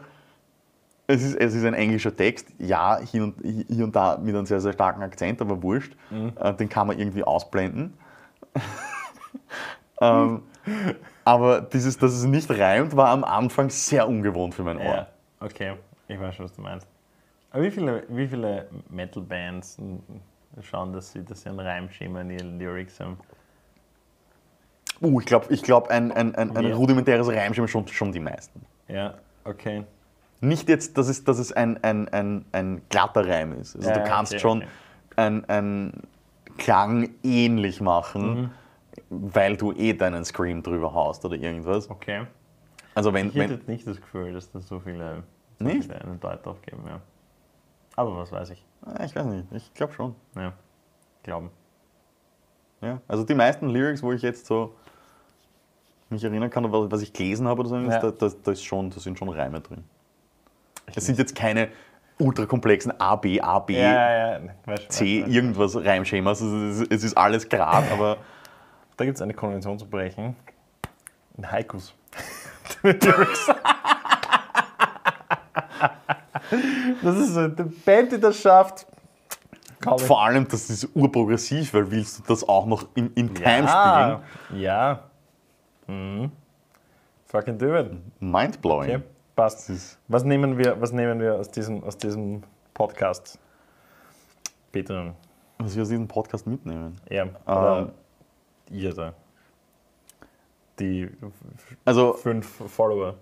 es 1.08 1.24
ist, 1.24 1.36
es 1.36 1.54
ist 1.56 1.66
ein 1.66 1.74
englischer 1.74 2.16
Text, 2.16 2.48
ja, 2.60 3.00
hier 3.00 3.24
und, 3.24 3.36
hier 3.44 3.84
und 3.84 3.96
da 3.96 4.18
mit 4.18 4.36
einem 4.36 4.46
sehr, 4.46 4.62
sehr 4.62 4.74
starken 4.74 5.02
Akzent, 5.02 5.42
aber 5.42 5.62
wurscht. 5.62 5.94
Äh, 6.40 6.54
Den 6.54 6.70
kann 6.70 6.88
man 6.88 7.00
irgendwie 7.00 7.24
ausblenden. 7.24 7.94
ähm, 10.02 10.44
aber 11.26 11.62
dieses, 11.62 11.98
dass 11.98 12.14
es 12.14 12.24
nicht 12.24 12.50
reimt, 12.50 12.96
war 12.96 13.10
am 13.10 13.24
Anfang 13.24 13.70
sehr 13.70 14.08
ungewohnt 14.08 14.54
für 14.54 14.64
mein 14.64 14.78
Ohr. 14.78 14.84
Ja, 14.84 15.08
okay, 15.40 15.74
ich 16.08 16.20
weiß 16.20 16.36
schon, 16.36 16.46
was 16.46 16.54
du 16.54 16.62
meinst. 16.62 16.88
Aber 17.52 17.64
wie 17.64 17.72
viele, 17.72 18.04
wie 18.08 18.28
viele 18.28 18.70
Metal-Bands 18.90 19.78
schauen, 20.62 20.94
dass 20.94 21.12
sie, 21.12 21.24
dass 21.24 21.42
sie 21.42 21.50
ein 21.50 21.60
Reimschema 21.60 22.22
in 22.22 22.32
ihren 22.32 22.60
Lyrics 22.60 23.00
haben? 23.00 23.18
Uh, 25.02 25.20
ich 25.20 25.26
glaube, 25.26 25.48
ich 25.54 25.64
glaub, 25.64 25.88
ein, 25.90 26.12
ein, 26.12 26.36
ein, 26.36 26.56
ein 26.56 26.68
Ja. 26.68 26.76
rudimentäres 26.76 27.28
Reimschema 27.28 27.68
schon, 27.68 27.88
schon 27.88 28.12
die 28.12 28.20
meisten. 28.20 28.64
Ja, 28.88 29.16
okay. 29.46 29.84
Nicht 30.42 30.70
jetzt, 30.70 30.98
dass 30.98 31.08
es, 31.08 31.24
dass 31.24 31.40
es 31.40 31.52
ein, 31.52 31.84
ein, 31.84 32.08
ein, 32.10 32.46
ein 32.52 32.82
glatter 32.90 33.28
Reim 33.28 33.54
ist. 33.60 33.76
Also 33.76 33.90
Ja, 33.90 33.98
du 34.00 34.04
kannst 34.04 34.34
okay, 34.34 34.40
schon 34.40 34.58
okay. 34.60 34.68
ein, 35.16 35.46
ein 35.50 35.94
Klang 36.58 37.10
ähnlich 37.24 37.82
machen, 37.82 38.42
Mhm. 38.42 38.52
weil 39.10 39.58
du 39.58 39.72
eh 39.74 39.94
deinen 39.94 40.24
Scream 40.26 40.62
drüber 40.64 40.94
haust 40.94 41.24
oder 41.26 41.36
irgendwas. 41.36 41.90
Okay. 41.90 42.26
Also 42.94 43.14
wenn, 43.14 43.30
Ich 43.30 43.36
hätte 43.36 43.60
wenn 43.66 43.74
nicht 43.74 43.88
das 43.88 43.98
Gefühl, 44.02 44.34
dass 44.34 44.52
da 44.52 44.60
so 44.60 44.80
viele, 44.80 45.24
Nicht? 45.60 45.84
viele 45.84 46.02
einen 46.02 46.20
Deut 46.20 46.46
drauf 46.46 46.62
geben, 46.62 46.84
ja. 46.88 47.00
Aber 47.96 48.18
was 48.18 48.32
weiß 48.32 48.50
ich. 48.52 48.66
Ah, 48.86 49.04
ich 49.04 49.16
weiß 49.16 49.26
nicht, 49.26 49.46
ich 49.52 49.74
glaube 49.74 49.94
schon. 49.94 50.16
Ja, 50.36 50.54
glauben. 51.24 51.50
Ja. 52.82 53.00
Also 53.08 53.24
die 53.24 53.36
meisten 53.36 53.70
Lyrics, 53.70 54.04
wo 54.04 54.12
ich 54.12 54.22
jetzt 54.22 54.46
so 54.46 54.76
mich 56.10 56.24
erinnern 56.24 56.50
kann, 56.50 56.70
was 56.72 56.92
was 56.92 57.02
ich 57.02 57.14
gelesen 57.14 57.48
habe 57.48 57.62
oder 57.62 57.70
so, 57.70 57.78
Ja. 57.78 58.00
da, 58.00 58.12
da, 58.12 58.30
da, 58.44 58.52
ist 58.52 58.64
schon, 58.64 58.90
da 58.90 59.00
sind 59.00 59.18
schon 59.18 59.30
Reime 59.30 59.62
drin. 59.62 59.84
Es 60.94 61.06
sind 61.06 61.18
jetzt 61.18 61.36
keine 61.36 61.70
ultrakomplexen 62.18 63.00
A, 63.00 63.16
B, 63.16 63.40
A, 63.40 63.60
B, 63.60 63.80
Ja, 63.80 64.40
C, 64.90 65.24
irgendwas 65.28 65.76
Reimschemas. 65.76 66.42
Also 66.42 66.58
es 66.58 66.80
ist, 66.82 66.92
es 66.92 67.04
ist 67.04 67.18
alles 67.18 67.48
gerade, 67.48 67.90
aber 67.92 68.18
Da 69.02 69.06
gibt 69.06 69.18
es 69.18 69.22
eine 69.24 69.34
Konvention 69.34 69.80
zu 69.80 69.88
brechen. 69.88 70.36
In 71.36 71.52
Haikus. 71.52 71.96
das 72.84 72.96
ist 77.18 77.34
so 77.34 77.40
eine 77.40 77.50
Band, 77.50 78.12
die 78.12 78.20
das 78.20 78.40
schafft. 78.40 78.86
Kaum 79.82 80.00
vor 80.00 80.24
allem, 80.24 80.48
das 80.48 80.70
ist 80.70 80.88
urprogressiv, 80.94 81.74
weil 81.74 81.90
willst 81.92 82.20
du 82.20 82.24
das 82.28 82.48
auch 82.48 82.66
noch 82.66 82.88
in, 82.96 83.12
in 83.16 83.34
Time 83.34 83.66
ja. 83.66 84.22
Ja. 84.54 85.04
Mhm. 85.88 86.32
Fucking 87.26 87.58
do 87.58 87.76
it. 87.76 87.88
spielen? 87.88 88.12
Mindblowing. 88.20 88.90
Okay, 88.96 89.04
passt. 89.36 89.98
Was 90.08 90.24
nehmen 90.24 90.58
wir, 90.58 90.80
was 90.80 90.92
nehmen 90.92 91.20
wir 91.20 91.36
aus, 91.36 91.50
diesem, 91.50 91.84
aus 91.84 91.98
diesem 91.98 92.44
Podcast? 92.74 93.40
Bitte. 94.72 95.14
Was 95.58 95.76
wir 95.76 95.82
aus 95.82 95.90
diesem 95.90 96.08
Podcast 96.08 96.46
mitnehmen. 96.46 97.00
Ja. 97.10 97.26
Oder 97.46 97.80
Ähm, 97.80 97.92
ihr 98.78 98.94
da. 98.94 99.14
Die 100.80 101.10
Also 101.86 102.14
fünf 102.14 102.48
Follower. 102.48 103.16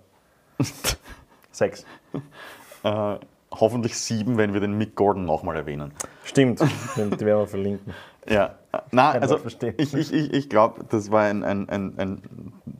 Sechs. 1.50 1.84
äh, 2.84 3.16
hoffentlich 3.52 3.98
sieben, 3.98 4.36
wenn 4.36 4.52
wir 4.52 4.60
den 4.60 4.76
Mick 4.78 4.94
Gordon 4.94 5.24
nochmal 5.24 5.56
erwähnen. 5.56 5.92
Stimmt. 6.24 6.60
Die 6.60 7.00
werden 7.00 7.18
wir 7.40 7.46
verlinken. 7.46 7.92
Ja, 8.28 8.54
äh, 8.72 8.78
na, 8.92 9.12
Kann 9.12 9.22
also 9.22 9.38
ich, 9.78 9.94
ich, 9.94 10.12
ich, 10.12 10.32
ich 10.34 10.48
glaube, 10.50 10.84
das 10.90 11.10
war 11.10 11.22
ein, 11.22 11.42
ein, 11.42 11.66
ein, 11.70 11.94
ein 11.98 12.22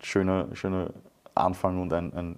schöner, 0.03 0.49
schöner 0.53 0.91
Anfang 1.35 1.81
und 1.81 1.95
ein, 1.95 2.13
ein 2.13 2.37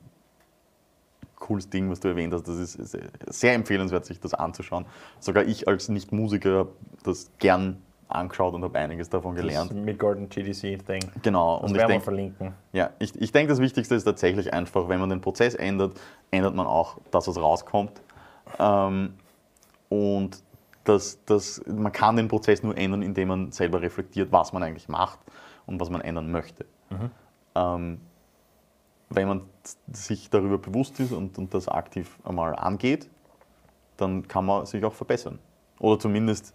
cooles 1.37 1.69
Ding, 1.69 1.91
was 1.91 1.99
du 1.99 2.09
erwähnt 2.09 2.33
hast. 2.33 2.47
Das 2.47 2.57
ist 2.57 2.75
sehr- 2.75 3.09
sehr 3.27 3.55
empfehlenswert, 3.55 4.05
sich 4.07 4.21
das 4.21 4.35
anzuschauen. 4.35 4.87
Sogar 5.19 5.45
ich 5.45 5.67
als 5.67 5.89
Nicht-Musiker 5.89 6.59
habe 6.59 6.73
das 7.03 7.29
gern 7.41 7.83
angeschaut 8.07 8.55
und 8.55 8.63
habe 8.63 8.79
einiges 8.79 9.11
davon 9.11 9.35
gelernt. 9.35 9.73
Das 9.73 9.77
mit 9.77 9.99
Gordon 9.99 10.29
GDC-Ding. 10.29 11.11
Genau, 11.23 11.57
Das 11.61 11.71
und 11.71 11.77
ich 11.77 11.81
werden 11.81 11.89
wir 11.89 11.89
denke, 11.89 12.05
verlinken. 12.05 12.53
ja, 12.73 12.91
ich, 13.01 13.21
ich 13.21 13.33
denk, 13.33 13.49
das 13.49 13.59
Wichtigste 13.59 13.97
ist 13.97 14.05
tatsächlich 14.05 14.55
einfach, 14.55 14.89
wenn 14.89 15.01
man 15.01 15.11
den 15.11 15.21
Prozess 15.21 15.55
ändert, 15.57 15.99
ändert 16.31 16.55
man 16.55 16.67
auch 16.69 16.99
das, 17.11 17.27
was 17.27 17.37
rauskommt. 17.37 18.01
Ähm, 18.59 19.15
und 19.89 20.43
das, 20.85 21.19
das, 21.27 21.63
man 21.67 21.93
kann 21.93 22.17
den 22.17 22.29
Prozess 22.29 22.63
nur 22.63 22.77
ändern, 22.77 23.03
indem 23.03 23.29
man 23.29 23.53
selber 23.53 23.81
reflektiert, 23.83 24.33
was 24.33 24.53
man 24.53 24.63
eigentlich 24.63 24.89
macht 24.89 25.19
und 25.67 25.81
was 25.81 25.91
man 25.91 26.01
ändern 26.01 26.31
möchte. 26.31 26.65
Ähm, 27.55 28.01
wenn 29.11 29.29
man 29.29 29.43
sich 29.93 30.31
darüber 30.31 30.59
bewusst 30.59 30.99
ist 31.01 31.13
und, 31.13 31.39
und 31.39 31.53
das 31.55 31.69
aktiv 31.69 32.19
einmal 32.25 32.57
angeht, 32.57 33.09
dann 33.97 34.27
kann 34.27 34.47
man 34.47 34.67
sich 34.67 34.85
auch 34.85 34.95
verbessern. 34.95 35.39
Oder 35.79 35.99
zumindest 35.99 36.55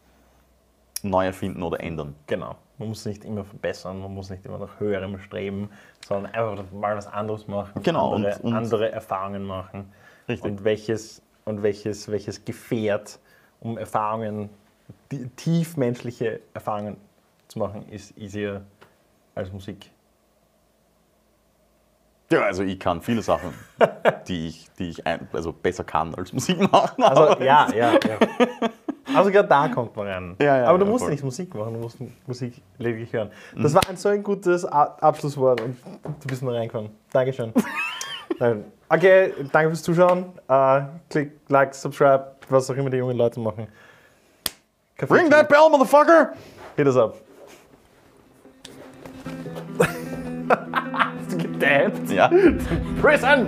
neu 1.03 1.25
erfinden 1.25 1.61
oder 1.63 1.79
ändern. 1.79 2.15
Genau. 2.25 2.55
Man 2.79 2.89
muss 2.89 3.05
nicht 3.05 3.23
immer 3.23 3.43
verbessern, 3.43 4.01
man 4.01 4.13
muss 4.13 4.29
nicht 4.29 4.45
immer 4.45 4.57
nach 4.57 4.79
höherem 4.79 5.17
streben, 5.19 5.69
sondern 6.07 6.31
einfach 6.33 6.71
mal 6.71 6.95
was 6.95 7.07
anderes 7.07 7.47
machen, 7.47 7.81
Genau, 7.83 8.13
andere, 8.15 8.35
und- 8.37 8.43
und- 8.45 8.53
andere 8.53 8.91
Erfahrungen 8.91 9.43
machen 9.43 9.91
Richtig. 10.27 10.51
Und 10.51 10.63
welches, 10.63 11.21
und 11.47 11.63
welches, 11.63 12.11
welches 12.11 12.43
Gefährt, 12.43 13.19
um 13.61 13.77
Erfahrungen, 13.77 14.49
tiefmenschliche 15.37 16.41
Erfahrungen 16.53 16.97
zu 17.47 17.59
machen, 17.59 17.87
ist 17.89 18.17
easier 18.17 18.65
als 19.33 19.51
Musik. 19.51 19.89
Ja, 22.29 22.41
also 22.41 22.63
ich 22.63 22.77
kann 22.77 23.01
viele 23.01 23.21
Sachen, 23.21 23.53
die 24.27 24.49
ich, 24.49 24.69
die 24.77 24.89
ich 24.89 25.07
ein, 25.07 25.29
also 25.31 25.53
besser 25.53 25.85
kann 25.85 26.13
als 26.15 26.33
Musik 26.33 26.59
machen. 26.69 27.01
Also 27.01 27.41
ja, 27.41 27.71
ja, 27.73 27.93
ja. 27.93 28.69
Also 29.15 29.31
gerade 29.31 29.47
da 29.47 29.69
kommt 29.69 29.95
man 29.95 30.07
rein. 30.07 30.35
Ja, 30.41 30.57
ja, 30.57 30.65
Aber 30.65 30.79
du 30.79 30.83
ja, 30.83 30.91
musst 30.91 31.05
voll. 31.05 31.11
nicht 31.13 31.23
Musik 31.23 31.55
machen, 31.55 31.75
du 31.75 31.79
musst 31.79 31.97
Musik 32.27 32.61
lediglich 32.77 33.13
hören. 33.13 33.31
Das 33.55 33.73
war 33.73 33.87
ein 33.87 33.95
so 33.95 34.09
ein 34.09 34.21
gutes 34.21 34.65
Abschlusswort 34.65 35.61
und 35.61 35.77
du 36.03 36.27
bist 36.27 36.43
noch 36.43 36.51
reingekommen. 36.51 36.91
Dankeschön. 37.13 37.53
Nein. 38.39 38.65
Okay, 38.89 39.33
danke 39.51 39.69
fürs 39.69 39.83
Zuschauen. 39.83 40.25
Äh, 40.47 40.81
klick, 41.09 41.31
like, 41.47 41.73
subscribe, 41.73 42.35
was 42.49 42.69
auch 42.69 42.75
immer 42.75 42.89
die 42.89 42.97
jungen 42.97 43.17
Leute 43.17 43.39
machen. 43.39 43.67
Kaffee 44.97 45.13
Ring 45.13 45.29
that 45.29 45.47
bell, 45.47 45.69
motherfucker! 45.69 46.33
Hit 46.75 46.88
us 46.88 46.97
up. 46.97 47.15
Hast 50.49 51.31
du 51.31 51.38
gedabbt? 51.38 52.09
Ja. 52.09 52.29
Prison! 53.01 53.47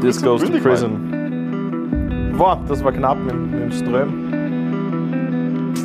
This 0.00 0.20
goes 0.20 0.42
to 0.42 0.58
prison. 0.60 2.34
Boah, 2.36 2.60
das 2.68 2.84
war 2.84 2.92
knapp 2.92 3.16
mit, 3.18 3.34
mit 3.34 3.62
dem 3.62 3.72
Ström. 3.72 4.34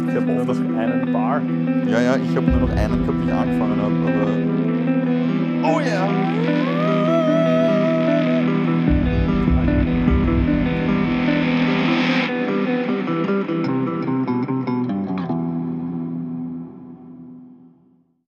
Ich 0.09 0.15
habe 0.15 0.25
nur 0.25 0.43
noch 0.43 0.57
einen 0.77 1.13
Bar. 1.13 1.41
Ja, 1.85 2.01
ja, 2.01 2.15
ich 2.17 2.35
habe 2.35 2.51
nur 2.51 2.67
noch 2.67 2.75
einen 2.75 3.05
gehabt, 3.05 3.49
den 3.49 4.63
ich 4.63 4.68
Oh 5.61 5.79
yeah. 5.79 6.88